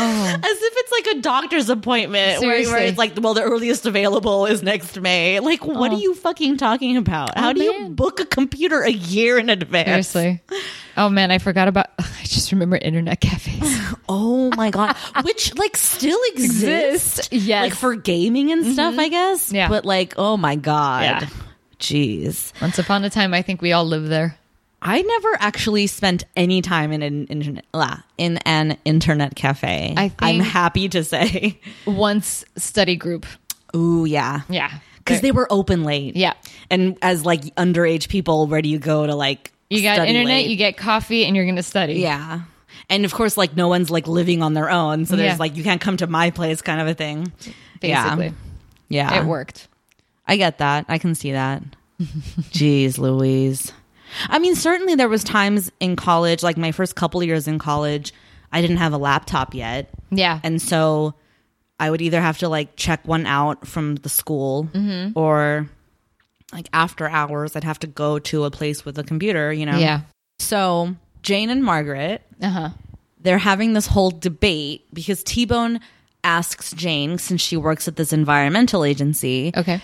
[0.00, 0.34] Oh.
[0.34, 4.46] As if it's like a doctor's appointment where, where it's like, well, the earliest available
[4.46, 5.40] is next May.
[5.40, 5.98] Like, what are oh.
[5.98, 7.30] you fucking talking about?
[7.36, 10.08] Oh, How do you book a computer a year in advance?
[10.08, 10.42] seriously.
[10.96, 13.86] Oh man, I forgot about I just remember internet cafes.
[14.10, 17.62] Oh my god, which like still exists, Exist, yes.
[17.64, 19.00] like for gaming and stuff, mm-hmm.
[19.00, 19.52] I guess.
[19.52, 19.68] Yeah.
[19.68, 21.28] but like, oh my god, Yeah.
[21.78, 24.38] jeez, Once upon a time I think we all lived there.
[24.80, 27.64] I never actually spent any time in an internet
[28.16, 29.94] in an internet cafe.
[29.96, 33.26] I I'm happy to say, Once study group.
[33.74, 34.70] ooh yeah, Yeah.
[34.98, 36.14] because they were open late.
[36.16, 36.34] Yeah.
[36.70, 39.52] and as like underage people, where do you go to like?
[39.70, 40.48] You got internet, late?
[40.48, 41.94] you get coffee, and you're gonna study.
[41.94, 42.42] Yeah.
[42.88, 45.36] And of course, like no one's like living on their own, so there's Yeah.
[45.38, 47.32] like you can't come to my place, kind of a thing.
[47.82, 48.14] Yeah.
[48.14, 48.34] Basically.
[48.88, 49.66] Yeah, It worked.
[50.26, 50.86] I get that.
[50.88, 51.62] I can see that.
[52.00, 53.72] Jeez, Louise.
[54.28, 58.12] I mean, certainly there was times in college, like my first couple years in college,
[58.52, 60.40] I didn't have a laptop yet, Yeah.
[60.42, 61.14] and so
[61.80, 65.18] I would either have to like check one out from the school Mm-hmm.
[65.18, 65.68] or
[66.52, 69.76] like after hours, I'd have to go to a place with a computer, you know?
[69.78, 70.00] yeah.
[70.38, 72.68] So Jane and Margaret, Uh huh.
[73.20, 75.80] they're having this whole debate because T Bone
[76.24, 79.80] asks Jane, since she works at this environmental agency, Okay.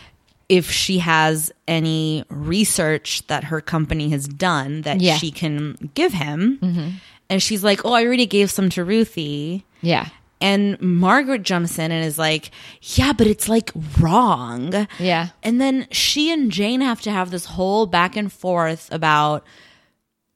[0.48, 5.16] If she has any research that her company has done that Yeah.
[5.16, 6.59] she can give him.
[6.61, 6.88] Mm-hmm.
[7.30, 9.64] And she's like, Oh, I already gave some to Ruthie.
[9.80, 10.09] Yeah.
[10.40, 12.50] And Margaret jumps in and is like,
[12.83, 14.87] Yeah, but it's like wrong.
[14.98, 15.28] Yeah.
[15.42, 19.44] And then she and Jane have to have this whole back and forth about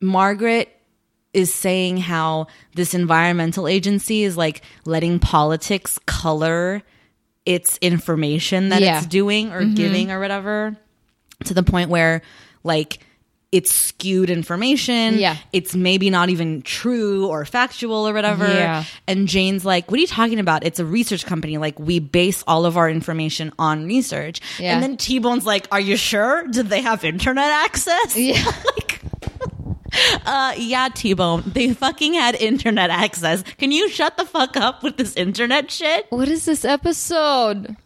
[0.00, 0.74] Margaret
[1.34, 6.82] is saying how this environmental agency is like letting politics color
[7.48, 8.98] its information that Yeah.
[8.98, 9.72] it's doing or mm-hmm.
[9.74, 10.76] giving or whatever
[11.46, 12.20] to the point where
[12.62, 12.98] like
[13.50, 15.18] it's skewed information.
[15.18, 15.34] Yeah.
[15.54, 18.46] It's maybe not even true or factual or whatever.
[18.46, 18.84] Yeah.
[19.06, 20.64] And Jane's like, What are you talking about?
[20.64, 21.56] It's a research company.
[21.56, 24.42] Like, we base all of our information on research.
[24.58, 24.74] Yeah.
[24.74, 26.46] And then T Bone's like, Are you sure?
[26.48, 28.14] Did they have internet access?
[28.28, 28.44] Yeah.
[28.44, 28.97] like,
[30.26, 31.42] uh, yeah, T Bone.
[31.46, 33.42] They fucking had internet access.
[33.58, 36.06] Can you shut the fuck up with this internet shit?
[36.10, 37.76] What is this episode?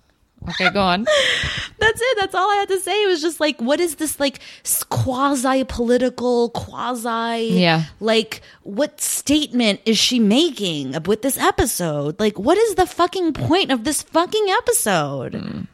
[0.49, 1.05] Okay, go on.
[1.79, 2.19] That's it.
[2.21, 3.05] That's all I had to say.
[3.05, 4.41] It was just like, what is this like
[4.89, 7.85] quasi political, quasi Yeah.
[8.01, 12.19] like what statement is she making with this episode?
[12.19, 15.69] Like, what is the fucking point of this fucking episode?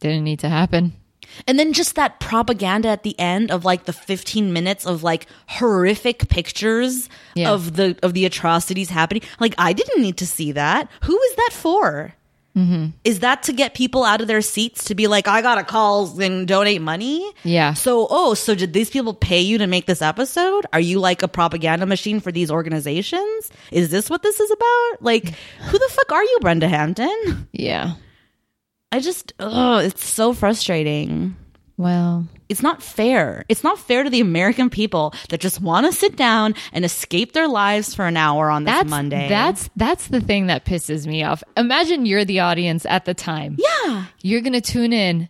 [0.00, 0.92] Didn't need to happen.
[1.46, 5.26] And then just that propaganda at the end of like the 15 minutes of like
[5.48, 7.50] horrific pictures Yeah.
[7.52, 9.22] of the of the atrocities happening.
[9.40, 10.88] Like I didn't need to see that.
[11.02, 12.14] Who is that for?
[12.56, 12.86] Mm-hmm.
[13.04, 16.18] Is that to get people out of their seats to be like, I gotta call
[16.18, 17.30] and donate money?
[17.44, 17.74] Yeah.
[17.74, 20.64] So, oh, so did these people pay you to make this episode?
[20.72, 23.50] Are you like a propaganda machine for these organizations?
[23.70, 25.02] Is this what this is about?
[25.02, 25.34] Like,
[25.68, 27.46] who the fuck are you, Brenda Hampton?
[27.52, 27.96] Yeah.
[28.92, 31.36] I just, oh, it's so frustrating
[31.76, 33.44] Well, it's not fair.
[33.48, 37.32] It's not fair to the American people that just want to sit down and escape
[37.32, 39.28] their lives for an hour on this that's Monday.
[39.28, 41.42] That's that's the thing that pisses me off.
[41.56, 43.56] Imagine you're the audience at the time.
[43.58, 44.04] yeah.
[44.22, 45.28] You're gonna tune in.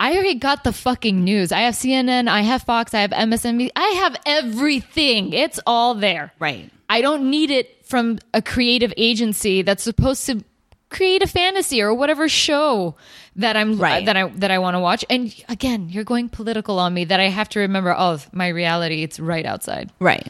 [0.00, 1.52] I already got the fucking news.
[1.52, 5.32] I have CNN, I have Fox, I have MSNBC, I have everything.
[5.32, 6.32] It's all there.
[6.38, 6.70] Right.
[6.88, 10.42] I don't need it from a creative agency that's supposed to
[10.88, 12.94] create a fantasy or whatever show
[13.36, 14.06] that I'm Right.
[14.06, 15.04] that I that I want to watch.
[15.10, 17.94] And again, you're going political on me that I have to remember.
[17.96, 19.90] Oh, my reality, it's right outside.
[19.98, 20.26] Right.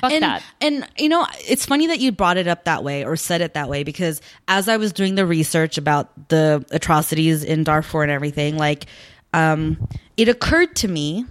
[0.00, 0.42] Fuck and, that.
[0.60, 3.54] And you know, it's funny that you brought it up that way or said it
[3.54, 8.12] that way because as I was doing the research about the atrocities in Darfur and
[8.12, 8.86] everything, like
[9.32, 11.24] um it occurred to me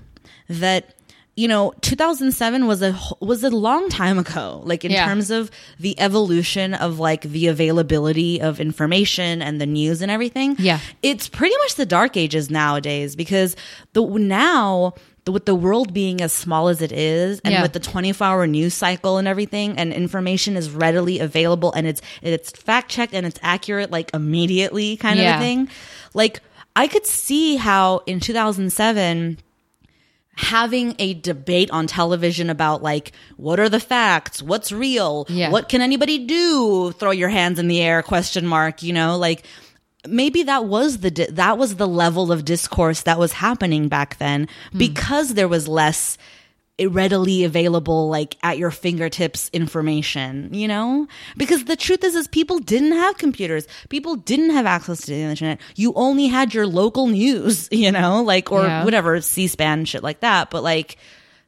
[0.47, 0.95] that
[1.39, 5.05] you know 2007 was a was a long time ago like in Yeah.
[5.05, 5.49] terms of
[5.79, 10.79] the evolution of like the availability of information and the news and everything Yeah.
[11.01, 13.55] it's pretty much the dark ages nowadays because
[13.93, 14.93] the now
[15.27, 17.61] with the world being as small as it is and Yeah.
[17.61, 22.01] with the 24 hour news cycle and everything and information is readily available and it's
[22.21, 25.69] it's fact checked and it's accurate like immediately kind of a thing
[26.13, 26.41] like
[26.75, 29.37] i could see how in 2007
[30.39, 34.41] having a debate on television about like what are the facts?
[34.41, 35.25] What's real?
[35.27, 35.51] Yeah.
[35.51, 36.93] what can anybody do?
[36.93, 39.17] Throw your hands in the air question mark you know?
[39.17, 39.43] Like
[40.07, 44.17] maybe that was the di- that was the level of discourse that was happening back
[44.17, 44.77] then hmm.
[44.77, 46.17] because there was less
[46.87, 51.07] readily available like at your fingertips information you know?
[51.37, 53.67] Because the truth is is people didn't have computers.
[53.89, 55.59] People didn't have access to the internet.
[55.75, 58.23] You only had your local news you know?
[58.23, 58.83] Like or Yeah.
[58.85, 60.49] whatever c-span shit like that.
[60.49, 60.97] But like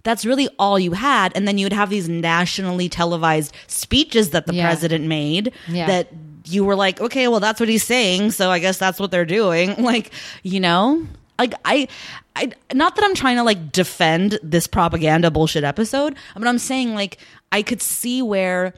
[0.04, 1.32] that's really all you had.
[1.36, 4.66] And then you would have these nationally televised speeches that the Yeah.
[4.66, 5.88] president made Yeah.
[5.88, 6.08] that
[6.46, 9.26] you were like okay well that's what he's saying so i guess that's what they're
[9.26, 9.76] doing.
[9.84, 11.06] Like you know
[11.42, 11.88] like I,
[12.36, 16.94] I not that i'm trying to like defend this propaganda bullshit episode but i'm saying
[16.96, 17.18] like
[17.52, 18.74] i could see where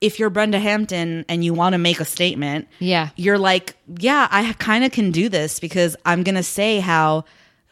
[0.00, 3.08] if you're brenda hampton and you want to make a statement Yeah.
[3.16, 7.24] you're like yeah i kind of can do this because i'm gonna say how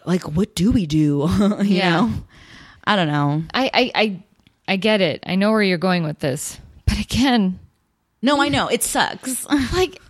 [0.06, 1.28] like what do we do
[1.62, 1.90] you Yeah.
[1.90, 2.12] know
[2.84, 4.22] i don't know I, I I
[4.68, 5.24] I get it.
[5.26, 7.58] I know where you're going with this, but again,
[8.22, 10.00] no i know it sucks like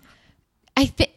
[0.77, 1.11] I think.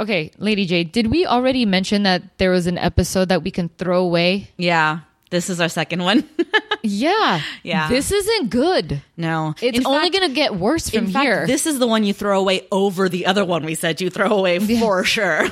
[0.00, 3.68] Okay, Lady J, did we already mention that there was an episode that we can
[3.76, 4.48] throw away?
[4.56, 6.24] yeah this is our second one
[6.82, 7.88] Yeah, Yeah.
[7.92, 9.02] This isn't good.
[9.16, 11.46] no It's In only going to get worse from in fact, here.
[11.46, 14.32] this is the one you throw away over the other one we said you throw
[14.32, 15.46] away for sure.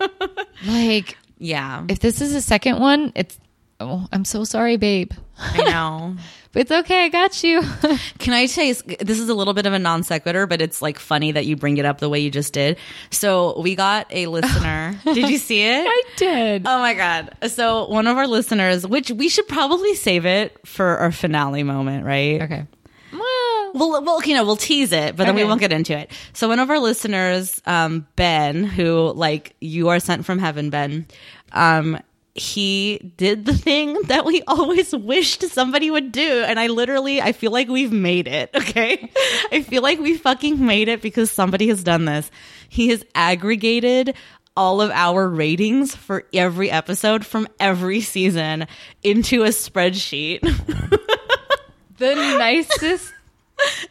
[0.66, 3.38] like, yeah, if this is a second one, it's.
[3.80, 5.12] Oh, I'm so sorry, babe.
[5.38, 6.16] I know.
[6.52, 7.04] But it's okay.
[7.04, 7.62] I got you.
[8.18, 10.98] Can I say this is a little bit of a non sequitur, but it's like
[10.98, 12.76] funny that you bring it up the way you just did.
[13.12, 14.98] So we got a listener.
[15.04, 15.84] did you see it?
[15.86, 16.62] I did.
[16.66, 17.36] Oh my god!
[17.46, 22.04] So one of our listeners, which we should probably save it for our finale moment,
[22.04, 22.42] right?
[22.42, 22.66] okay.
[23.12, 26.10] Well, Well, well, you know, we'll tease it, but then we won't get into it.
[26.32, 31.06] So one of our listeners, um, Ben, who like you are sent from heaven, Ben,
[31.52, 31.96] um,
[32.34, 37.32] he did the thing that we always wished somebody would do, and I literally, I
[37.32, 38.50] feel like we've made it.
[38.60, 39.10] Okay,
[39.50, 42.30] I feel like we fucking made it because somebody has done this.
[42.68, 44.14] He has aggregated
[44.56, 48.66] all of our ratings for every episode from every season
[49.02, 50.40] into a spreadsheet.
[51.98, 53.12] The nicest.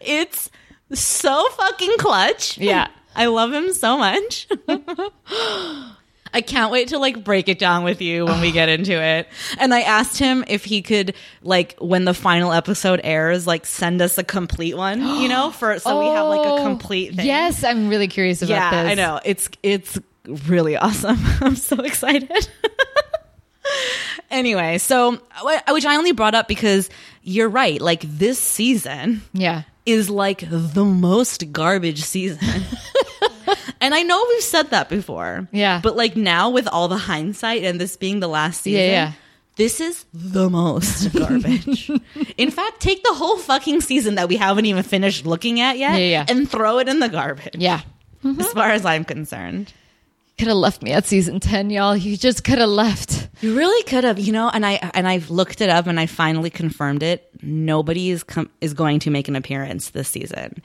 [0.02, 0.49] It's
[0.91, 2.58] so fucking clutch.
[2.58, 2.88] Yeah.
[3.15, 4.47] I love him so much.
[6.34, 9.28] I can't wait to like break it down with you when we get into it.
[9.58, 14.02] And I asked him if he could like when the final episode airs, like send
[14.02, 17.26] us a complete one, you know, for so we have like a Oh, complete thing.
[17.26, 18.92] Yes, I'm really curious about Yeah, this.
[18.92, 19.20] I know.
[19.26, 19.98] It's it's
[20.48, 21.18] really awesome.
[21.42, 22.48] I'm so excited.
[24.32, 25.12] anyway, so
[25.70, 26.89] which I only brought up because
[27.24, 27.80] you're right.
[27.82, 29.63] Like this season, Yeah.
[29.86, 32.39] is like the most garbage season.
[33.89, 35.47] and I know we've said that before.
[35.52, 35.80] Yeah.
[35.82, 39.12] But like now with all the hindsight and this being the last season, Yeah, yeah.
[39.56, 41.89] this is the most garbage.
[42.38, 45.93] in fact, take the whole fucking season that we haven't even finished looking at yet
[45.99, 46.25] Yeah, yeah.
[46.30, 47.56] and throw it in the garbage.
[47.58, 47.82] Yeah.
[48.23, 48.39] Mm-hmm.
[48.41, 49.73] As far as I'm concerned.
[50.38, 51.97] Could have left me at season 10, y'all.
[51.97, 53.28] You just could have left.
[53.41, 56.06] You really could have, you know, and I and I've looked it up and I
[56.06, 57.30] finally confirmed it.
[57.41, 60.62] Nobody is com- is going to make an appearance this season.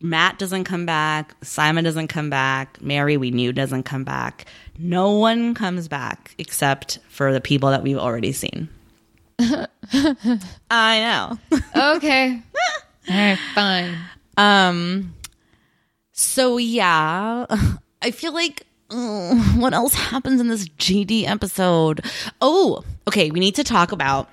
[0.00, 1.34] Matt doesn't come back.
[1.42, 2.80] Simon doesn't come back.
[2.82, 4.44] Mary, we knew, doesn't come back.
[4.78, 8.68] No one comes back except for the people that we've already seen.
[9.38, 11.38] I know.
[11.96, 12.42] Okay.
[13.08, 13.96] All right, fine.
[14.36, 15.14] Um.
[16.12, 17.46] So yeah,
[18.02, 22.04] I feel like uh, what else happens in this GD episode?
[22.40, 23.30] Oh, okay.
[23.30, 24.28] We need to talk about.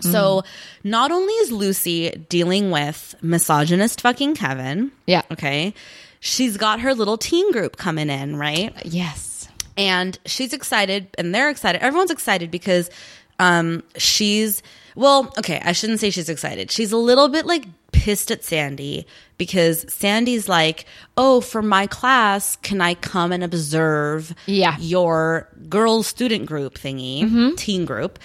[0.00, 0.42] So,
[0.82, 4.90] not only is Lucy dealing with misogynist fucking Kevin.
[5.06, 5.22] Yeah.
[5.30, 5.74] Okay.
[6.20, 8.72] She's got her little teen group coming in, right?
[8.84, 9.48] Yes.
[9.76, 12.90] and she's excited and they're excited everyone's excited because
[13.38, 14.62] um she's
[14.96, 19.06] well okay i shouldn't say she's excited she's a little bit like pissed at sandy
[19.38, 20.84] because sandy's like
[21.16, 24.76] oh for my class can i come and observe Yeah.
[24.78, 28.18] your girls student group thingy teen group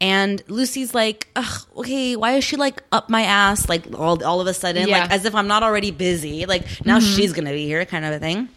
[0.00, 4.40] and Lucy's like, Ugh, okay, why is she like up my ass like all, all
[4.40, 5.02] of a sudden, Yeah.
[5.02, 6.46] like as if I'm not already busy?
[6.46, 7.14] Like now mm-hmm.
[7.16, 8.48] she's gonna be here, kind of a thing.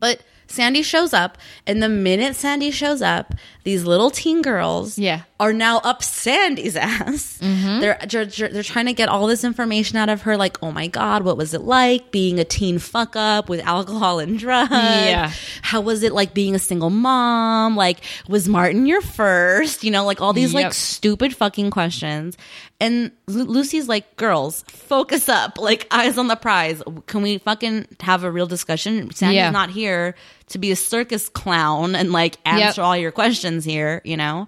[0.00, 3.34] But Sandy shows up, and the minute Sandy shows up,
[3.64, 5.22] these little teen girls Yeah.
[5.40, 7.38] Are now up Sandy's ass.
[7.40, 10.88] They're, they're they're trying to get all this information out of her, like, oh my
[10.88, 14.70] god, what was it like being a teen fuck up with alcohol and drugs?
[14.72, 15.30] Yeah.
[15.62, 17.76] how was it like being a single mom?
[17.76, 19.84] Like, was Martin your first?
[19.84, 22.36] You know, like all these like stupid fucking questions.
[22.80, 26.80] And Lu- Lucy's like, girls, focus up, like eyes on the prize.
[27.06, 29.10] Can we fucking have a real discussion?
[29.12, 29.50] Sandy's Yeah.
[29.50, 30.14] not here
[30.50, 32.72] to be a circus clown and like answer Yep.
[32.74, 32.80] Mm-hmm.
[32.84, 34.46] all your questions here, you know?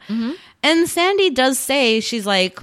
[0.63, 2.59] And Sandy does say, she's like,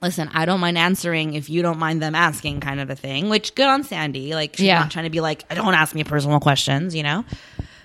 [0.00, 3.28] listen, I don't mind answering if you don't mind them asking, kind of a thing,
[3.28, 4.34] which good on Sandy.
[4.34, 4.80] Like, she's Yeah.
[4.80, 7.24] not trying to be like, don't ask me personal questions, you know?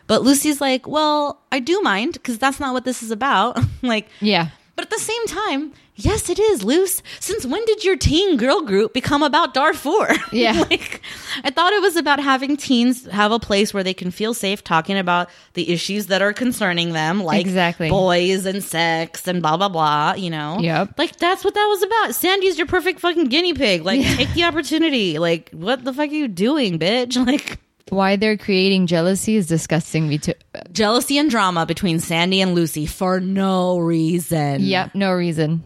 [0.06, 3.58] But Lucy's like, well, I do mind because that's not what this is about.
[3.82, 4.50] like, Yeah.
[4.76, 7.02] but at the same time, yes, it is, Luce.
[7.20, 10.16] Since when did your teen girl group become about Darfur?
[10.32, 10.64] Yeah.
[10.70, 11.02] like,
[11.44, 14.64] I thought it was about having teens have a place where they can feel safe
[14.64, 17.90] talking about the issues that are concerning them, like Exactly.
[17.90, 20.58] boys and sex and blah, blah, blah, you know?
[20.60, 20.96] Yep.
[20.98, 22.16] Like, that's what that was about.
[22.16, 23.84] Sandy's your perfect fucking guinea pig.
[23.84, 25.20] Like, take the opportunity.
[25.20, 27.14] Like, what the fuck are you doing, bitch?
[27.34, 30.34] Like, Why they're creating jealousy is disgusting me too.
[30.72, 34.62] jealousy and drama between Sandy and Lucy for no reason.
[34.62, 35.64] Yep, no reason.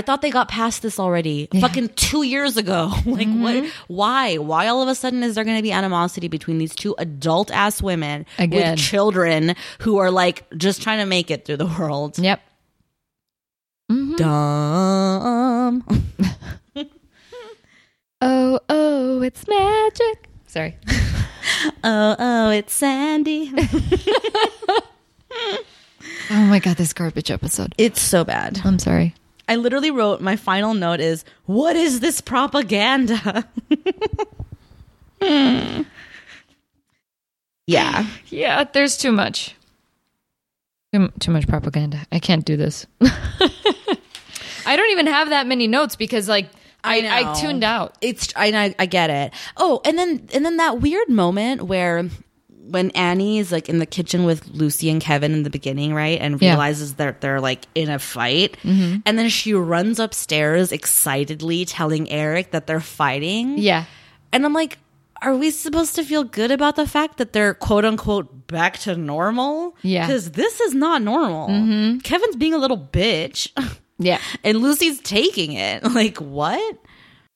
[0.00, 2.90] I thought they got past this already, fucking two years ago.
[3.04, 3.54] like, what?
[3.54, 3.68] Mm-hmm.
[3.88, 4.38] Why?
[4.38, 7.50] Why all of a sudden is there going to be animosity between these two adult
[7.50, 8.70] ass women Again.
[8.70, 12.18] with children who are like just trying to make it through the world?
[12.18, 12.40] Yep.
[14.16, 15.84] Dumb.
[18.22, 20.28] Oh, oh, it's magic.
[20.46, 20.76] Sorry.
[21.82, 23.50] oh, oh, it's Sandy.
[26.30, 27.74] Oh my god, this garbage episode.
[27.78, 28.60] it's so bad.
[28.62, 29.14] I'm sorry.
[29.50, 33.44] I literally wrote my final note is, "What is this propaganda?"
[35.20, 35.82] Hmm.
[37.66, 38.06] Yeah.
[38.30, 39.54] Yeah, there's too much.
[40.92, 42.04] Too, too much propaganda.
[42.10, 42.84] I can't do this.
[44.66, 46.48] I don't even have that many notes because like
[46.82, 47.34] I, I, know.
[47.40, 47.96] tuned out.
[48.00, 49.32] It's I, I I get it.
[49.56, 52.08] Oh, and then and then that weird moment where
[52.70, 56.20] when Annie is like in the kitchen with Lucy and Kevin in the beginning, right?
[56.20, 56.50] And Yeah.
[56.50, 58.56] realizes that they're like in a fight.
[58.62, 58.98] Mm-hmm.
[59.04, 63.58] And then she runs upstairs excitedly telling Eric that they're fighting.
[63.58, 63.84] Yeah.
[64.32, 64.78] And I'm like,
[65.22, 68.96] are we supposed to feel good about the fact that they're quote unquote back to
[68.96, 69.76] normal?
[69.82, 70.06] Yeah.
[70.06, 71.48] Because this is not normal.
[71.48, 71.98] Mm-hmm.
[71.98, 73.48] Kevin's being a little bitch.
[74.02, 74.18] Yeah.
[74.42, 75.82] and Lucy's taking it.
[75.92, 76.78] Like, what?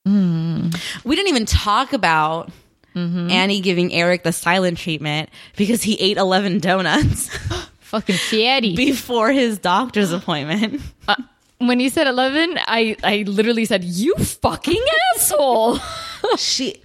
[0.09, 0.75] Mm.
[1.05, 2.51] We didn't even talk about
[2.97, 7.29] Annie giving Eric the silent treatment because he ate 11 donuts
[7.81, 8.77] Fucking fatty.
[8.77, 10.81] before his doctor's appointment.
[11.09, 11.17] Uh,
[11.59, 14.83] when you said 11, I, I literally said, you fucking
[15.17, 15.79] asshole.
[16.37, 16.83] she,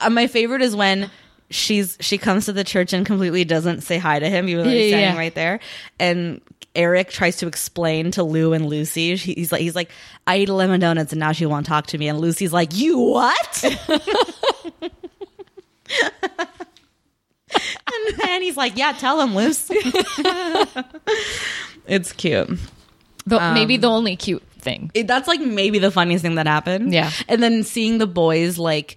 [0.00, 1.10] uh, my favorite is when
[1.50, 4.70] she's she comes to the church and completely doesn't say hi to him, even though
[4.70, 5.18] he's Yeah, standing yeah.
[5.20, 5.60] right there.
[6.00, 6.40] And
[6.74, 9.14] Eric tries to explain to Lou and Lucy.
[9.16, 9.90] He's like, he's like,
[10.26, 12.08] I ate 11 donuts and now she won't talk to me.
[12.08, 13.64] And Lucy's like, you what?
[17.50, 19.70] and then he's like, yeah, tell him, Luce.
[21.86, 22.58] it's cute.
[23.26, 24.90] The, Um, maybe the only cute thing.
[24.94, 26.92] It- that's like maybe the funniest thing that happened.
[26.92, 27.10] Yeah.
[27.28, 28.96] And then seeing the boys like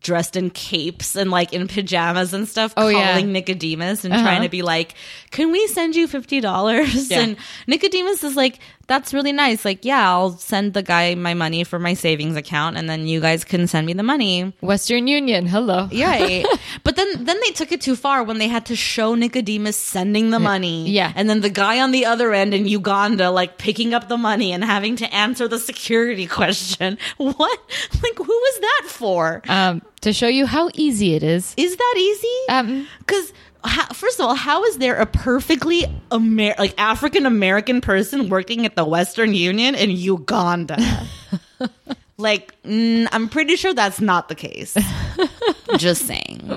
[0.00, 3.20] dressed in capes and like in pajamas and stuff, Oh, calling yeah.
[3.32, 4.22] Nicodemus and Uh-huh.
[4.22, 4.94] trying to be like,
[5.30, 7.20] "Can we send you fifty dollars?" Yeah.
[7.20, 7.36] And
[7.68, 9.64] Nicodemus is like, "That's really nice.
[9.64, 13.20] Like, yeah, I'll send the guy my money for my savings account, and then you
[13.20, 15.46] guys can send me the money." Western Union.
[15.46, 15.88] Hello.
[16.06, 16.46] Right.
[16.84, 20.30] but then then they took it too far when they had to show Nicodemus sending
[20.30, 20.88] the money.
[20.88, 21.12] Yeah.
[21.16, 24.52] And then the guy on the other end in Uganda like picking up the money
[24.52, 26.96] and having to answer the security question.
[27.16, 27.58] What?
[28.02, 29.42] Like who was that for?
[29.48, 31.54] Um, to show you how easy it is.
[31.56, 32.38] Is that easy?
[32.48, 33.32] Um, Cuz
[33.92, 38.76] first of all, how is there a perfectly Amer- like African American person working at
[38.76, 40.76] the Western Union in Uganda?
[42.18, 44.76] like, mm, I'm pretty sure that's not the case.
[45.78, 46.50] Just saying.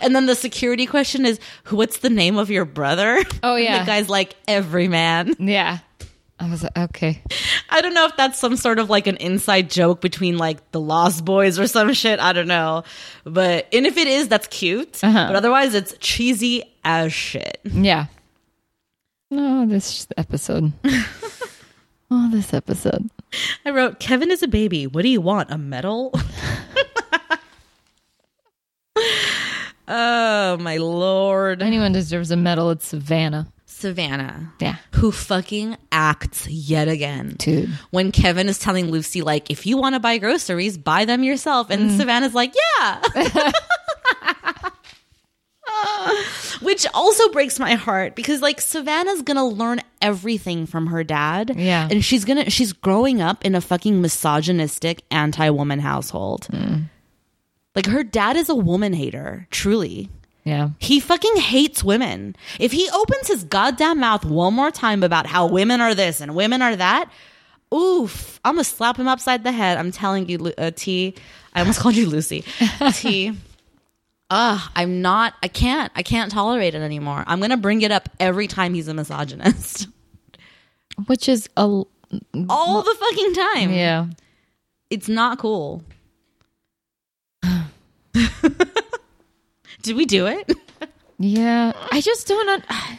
[0.00, 3.80] And then the security question is, "What's the name of your brother?" Oh, And yeah.
[3.80, 5.78] the guy's like, "Every man." yeah.
[6.40, 7.22] I was like, okay.
[7.70, 10.80] I don't know if that's some sort of like an inside joke between like the
[10.80, 12.20] Lost Boys or some shit.
[12.20, 12.84] I don't know,
[13.24, 15.02] but and if it is, that's cute.
[15.02, 15.26] Uh-huh.
[15.26, 17.60] But otherwise, it's cheesy as shit.
[17.64, 18.06] Yeah.
[19.30, 20.72] No, this episode.
[22.10, 23.10] oh, this episode.
[23.66, 24.86] I wrote, "Kevin is a baby.
[24.86, 25.50] What do you want?
[25.50, 26.14] A medal?"
[29.88, 32.70] oh my lord, Anyone deserves a medal.
[32.70, 33.52] It's Savannah.
[33.78, 34.52] Savannah.
[34.60, 34.76] Yeah.
[34.92, 37.36] who fucking acts yet again.
[37.38, 37.70] Dude.
[37.90, 41.70] When Kevin is telling Lucy, like, if you want to buy groceries, buy them yourself.
[41.70, 41.96] And mm.
[41.96, 43.00] Savannah's like, yeah.
[46.60, 51.54] Which also breaks my heart because, like, Savannah's gonna learn everything from her dad.
[51.56, 51.86] Yeah.
[51.88, 56.48] And she's gonna, she's growing up in a fucking misogynistic, anti woman household.
[56.50, 56.86] Mm.
[57.76, 60.10] Like, her dad is a woman hater, truly.
[60.48, 60.70] Yeah.
[60.78, 62.34] He fucking hates women.
[62.58, 66.34] If he opens his goddamn mouth one more time about how women are this and
[66.34, 67.10] women are that,
[67.72, 69.76] oof, I'm gonna slap him upside the head.
[69.76, 71.14] I'm telling you, uh, T.
[71.54, 72.44] I almost called you Lucy.
[72.94, 73.36] T.
[74.30, 75.34] Ugh, I'm not.
[75.42, 75.92] I can't.
[75.94, 77.24] I can't tolerate it anymore.
[77.26, 79.88] I'm gonna bring it up every time he's a misogynist.
[81.06, 81.62] Which is a.
[82.48, 83.72] All the fucking time.
[83.72, 84.06] Yeah.
[84.88, 85.84] It's not cool.
[89.82, 90.50] Did we do it?
[91.20, 91.72] Yeah.
[91.90, 92.48] I just don't.
[92.48, 92.62] Un-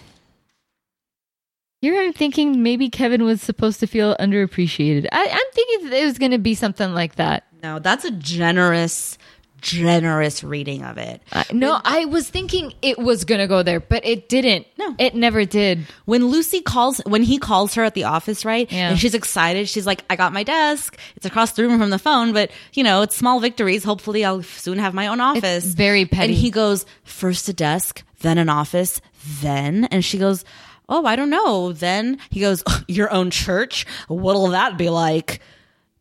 [1.82, 5.08] Here I'm thinking maybe Kevin was supposed to feel underappreciated.
[5.14, 7.46] I, I'm thinking it was going to be something like that.
[7.64, 9.18] No, that's a generous,
[9.62, 11.22] generous reading of it.
[11.32, 14.68] Uh, no, I was thinking it was going to go there, but it didn't.
[14.78, 14.96] No.
[14.98, 15.86] It never did.
[16.06, 18.72] When Lucy calls, when he calls her at the office, right?
[18.72, 18.90] Yeah.
[18.92, 19.68] And she's excited.
[19.70, 20.98] She's like, I got my desk.
[21.16, 23.84] It's across the room from the phone, but you know, it's small victories.
[23.84, 25.66] Hopefully I'll soon have my own office.
[25.66, 26.34] very petty.
[26.34, 29.02] And he goes, first a desk, then an office,
[29.42, 30.44] then, and she goes,
[30.92, 31.72] Oh, I don't know.
[31.72, 33.86] Then he goes, Your own church?
[34.08, 35.40] What'll that be like?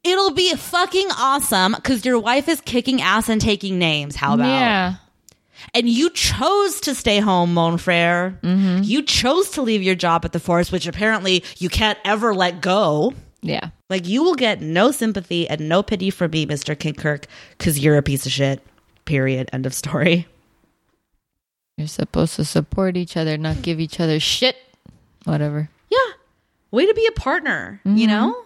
[0.04, 4.16] It'll be fucking awesome because your wife is kicking ass and taking names.
[4.16, 4.46] How about?
[4.46, 4.94] Yeah.
[5.74, 8.38] And you chose to stay home, Mon Frere.
[8.42, 8.84] Mm-hmm.
[8.84, 12.60] You chose to leave your job at the forest, which apparently you can't ever let
[12.60, 13.12] go.
[13.42, 13.70] Yeah.
[13.90, 16.78] Like you will get no sympathy and no pity from me, Mr.
[16.78, 17.26] Kinkirk,
[17.56, 18.62] because you're a piece of shit.
[19.04, 19.50] Period.
[19.52, 20.26] End of story.
[21.76, 24.56] You're supposed to support each other, not give each other shit.
[25.24, 25.68] Whatever.
[25.90, 26.12] Yeah.
[26.70, 28.44] Way to be a partner, you know?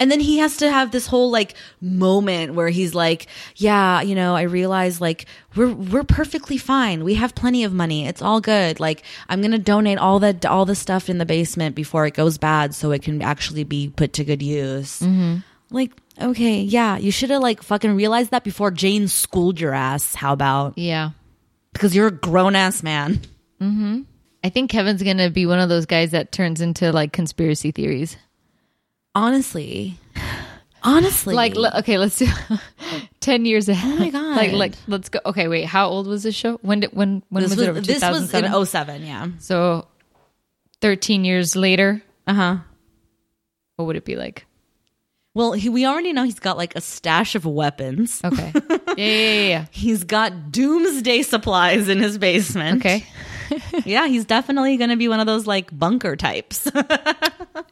[0.00, 4.14] And then he has to have this whole like moment where he's like, "Yeah, you
[4.14, 7.04] know, I realize like we're we're perfectly fine.
[7.04, 8.06] We have plenty of money.
[8.06, 8.80] It's all good.
[8.80, 12.14] Like I'm going to donate all the all the stuff in the basement before it
[12.14, 15.36] goes bad so it can actually be put to good use." Mm-hmm.
[15.70, 20.14] Like, okay, yeah, you should have like fucking realized that before Jane schooled your ass.
[20.14, 20.76] How about?
[20.78, 21.10] Yeah.
[21.72, 23.20] because you're a grown ass man.
[23.60, 24.02] Mm-hmm.
[24.44, 28.16] I think Kevin's gonna be one of those guys that turns into like conspiracy theories.
[29.16, 29.98] Honestly,
[30.82, 32.26] honestly, Like, le- okay, let's do
[33.20, 33.94] ten years ahead.
[33.94, 34.36] Oh my God.
[34.36, 35.20] Like, like, let's go.
[35.24, 35.64] Okay, wait.
[35.64, 36.58] How old was this show?
[36.60, 37.70] When did when when this was, was, it?
[37.70, 38.66] Over this was in 2007?
[38.66, 39.28] 07, yeah.
[39.38, 39.88] so
[40.82, 42.56] thirteen years later, Uh huh.
[43.76, 44.44] what would it be like?
[45.32, 48.20] Well, he, we already know he's got like a stash of weapons.
[48.22, 48.52] Okay.
[48.70, 49.64] yeah, yeah, yeah, yeah.
[49.70, 52.80] He's got doomsday supplies in his basement.
[52.84, 53.06] Okay.
[53.84, 56.66] Yeah, he's definitely going to be one of those like bunker types.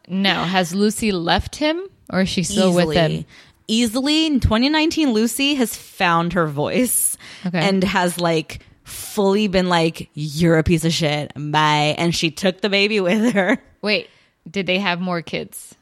[0.09, 3.25] Now, has Lucy left him, or is she still with him?
[3.67, 7.59] Easily in 2019, Lucy has found her voice Okay.
[7.59, 12.61] and has like fully been like, "You're a piece of shit." Bye, and she took
[12.61, 13.57] the baby with her.
[13.81, 14.11] Wait,
[14.51, 15.75] did they have more kids?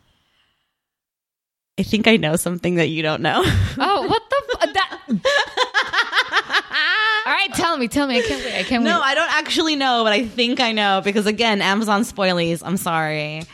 [1.79, 3.43] I think I know something that you don't know.
[3.79, 4.59] Oh, what the?
[4.61, 4.99] F- that.
[7.27, 8.19] All right, tell me, tell me.
[8.19, 8.55] I can't wait.
[8.55, 8.97] I can't no, wait.
[8.99, 12.63] No, I don't actually know, but I think I know because again, Amazon spoilies.
[12.65, 13.45] I'm sorry.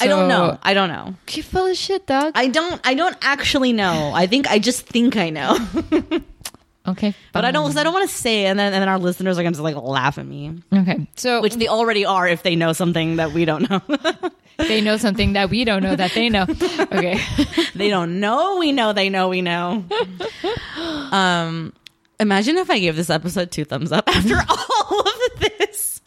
[0.00, 0.58] I don't know.
[0.62, 1.14] I don't know.
[1.30, 2.32] You full of shit, dog.
[2.34, 2.80] I don't.
[2.84, 4.12] I don't actually know.
[4.14, 5.58] I think I just think I know,
[6.88, 7.76] okay, but I don't.
[7.76, 9.62] I don't want to say, it, and then and then our listeners are going to
[9.62, 13.32] like laugh at me, Okay, so which they already are if they know something that
[13.32, 13.80] we don't know.
[14.58, 16.46] they know something that we don't know that they know.
[16.92, 17.18] Okay.
[17.74, 18.58] they don't know.
[18.58, 18.92] We know.
[18.92, 19.28] They know.
[19.28, 19.84] We know.
[21.10, 21.72] Um,
[22.18, 26.00] imagine if I gave this episode two thumbs up after all of this.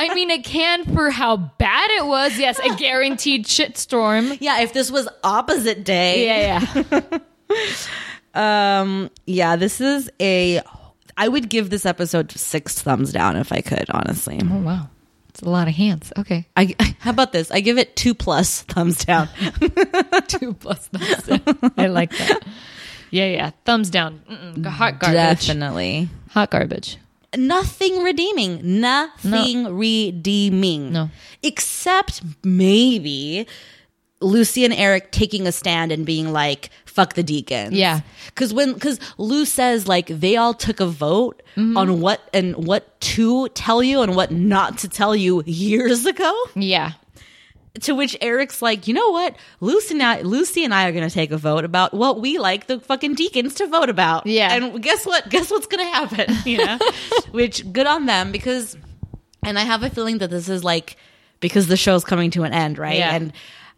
[0.00, 2.38] I mean, it can for how bad it was.
[2.38, 4.38] Yes, a guaranteed shitstorm.
[4.40, 6.26] Yeah, if this was opposite day.
[6.26, 7.18] Yeah, yeah.
[8.34, 10.62] Um, yeah, this is a.
[11.16, 14.40] I would give this episode six thumbs down if I could, honestly.
[14.42, 14.88] Oh wow,
[15.28, 16.12] it's a lot of hands.
[16.16, 17.50] Okay, I how about this?
[17.50, 19.28] I give it two plus thumbs down.
[20.28, 21.22] two plus thumbs.
[21.24, 21.72] down.
[21.76, 22.40] I like that.
[23.10, 23.50] Yeah, yeah.
[23.64, 24.22] Thumbs down.
[24.30, 24.64] Mm-mm.
[24.64, 25.46] Hot garbage.
[25.46, 26.08] Definitely.
[26.30, 26.96] Hot garbage.
[27.36, 28.80] Nothing redeeming.
[28.80, 30.92] Nothing redeeming.
[30.92, 31.10] No.
[31.42, 33.46] Except maybe
[34.20, 37.72] Lucy and Eric taking a stand and being like, fuck the deacons.
[37.74, 38.00] Yeah.
[38.34, 41.76] Cause when, cause Lou says like they all took a vote Mm-hmm.
[41.76, 46.32] on what and what to tell you and what not to tell you years ago.
[46.54, 46.92] Yeah.
[47.82, 49.36] To which Eric's like, you know what?
[49.60, 52.38] Lucy and I, Lucy and I are going to take a vote about what we
[52.38, 54.26] like the fucking deacons to vote about.
[54.26, 54.52] Yeah.
[54.52, 55.28] And guess what?
[55.30, 56.36] Guess what's going to happen?
[56.44, 56.78] You know,
[57.30, 58.76] which good on them because,
[59.44, 60.96] and I have a feeling that this is like
[61.40, 62.98] because the show's coming to an end, right?
[62.98, 63.14] Yeah.
[63.14, 63.32] And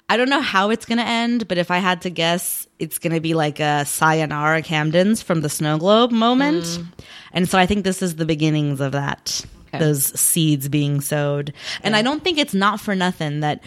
[0.08, 2.98] I don't know how it's going to end, but if I had to guess, it's
[2.98, 6.64] going to be like a sayonara Camden's from the snow globe moment.
[6.64, 6.86] Mm.
[7.32, 9.44] And so I think this is the beginnings of that.
[9.68, 9.78] Okay.
[9.78, 11.54] Those seeds being sowed.
[11.82, 13.62] And I don't think it's not for nothing that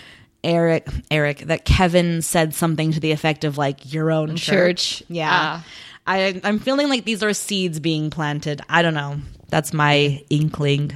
[0.46, 5.00] Eric Eric that Kevin said something to the effect of like your own church.
[5.00, 5.04] Church.
[5.10, 5.30] Yeah.
[5.32, 5.66] Ah.
[6.08, 8.62] I I'm feeling like these are seeds being planted.
[8.70, 9.18] I don't know.
[9.50, 10.94] That's my inkling.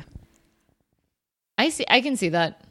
[1.57, 1.85] I see.
[1.89, 2.61] I can see that.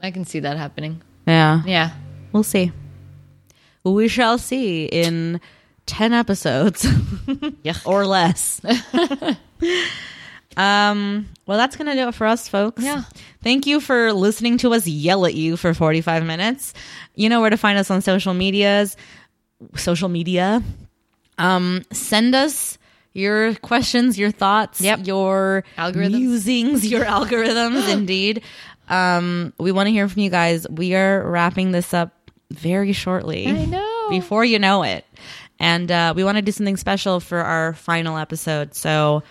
[0.00, 1.02] I can see that happening.
[1.26, 1.62] Yeah.
[1.66, 1.90] Yeah.
[2.32, 2.72] We'll see.
[3.84, 5.40] We shall see in
[5.86, 6.86] 10 episodes
[7.62, 7.74] Yeah.
[7.84, 8.60] or less.
[10.56, 12.80] um, well, that's going to do it for us, folks.
[12.80, 13.02] Yeah.
[13.42, 16.74] Thank you for listening to us yell at you for 45 minutes.
[17.16, 18.96] You know where to find us on social medias,
[19.74, 20.62] social media.
[21.38, 22.78] Um, send us
[23.14, 25.08] your questions, your thoughts, Yep.
[25.08, 26.10] your Algorithms.
[26.12, 28.44] musings, your algorithms, indeed.
[28.88, 30.68] Um, we want to hear from you guys.
[30.70, 33.48] We are wrapping this up very shortly.
[33.48, 34.06] I know.
[34.10, 35.04] Before you know it.
[35.58, 38.76] And uh, we want to do something special for our final episode.
[38.76, 39.24] So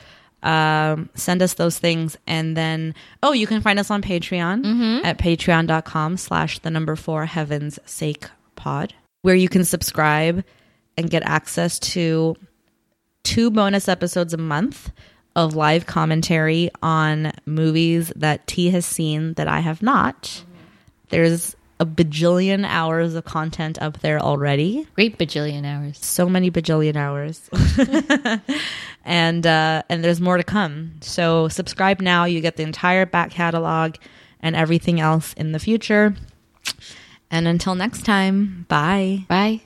[0.43, 2.17] um, send us those things.
[2.27, 4.63] And then, oh, you can find us on Patreon
[5.03, 10.43] at patreon.com slash the number four heaven's sake pod, where you can subscribe
[10.97, 12.35] and get access to
[13.23, 14.91] two bonus episodes a month
[15.35, 20.43] of live commentary on movies that T has seen that I have not.
[21.09, 24.85] There's a bajillion hours of content up there already.
[24.95, 25.97] Great bajillion hours.
[26.03, 27.49] So many bajillion hours.
[29.05, 30.93] and uh and there's more to come.
[31.01, 33.95] So subscribe now, you get the entire back catalog
[34.41, 36.15] and everything else in the future.
[37.31, 39.25] And until next time, bye.
[39.27, 39.61] Bye.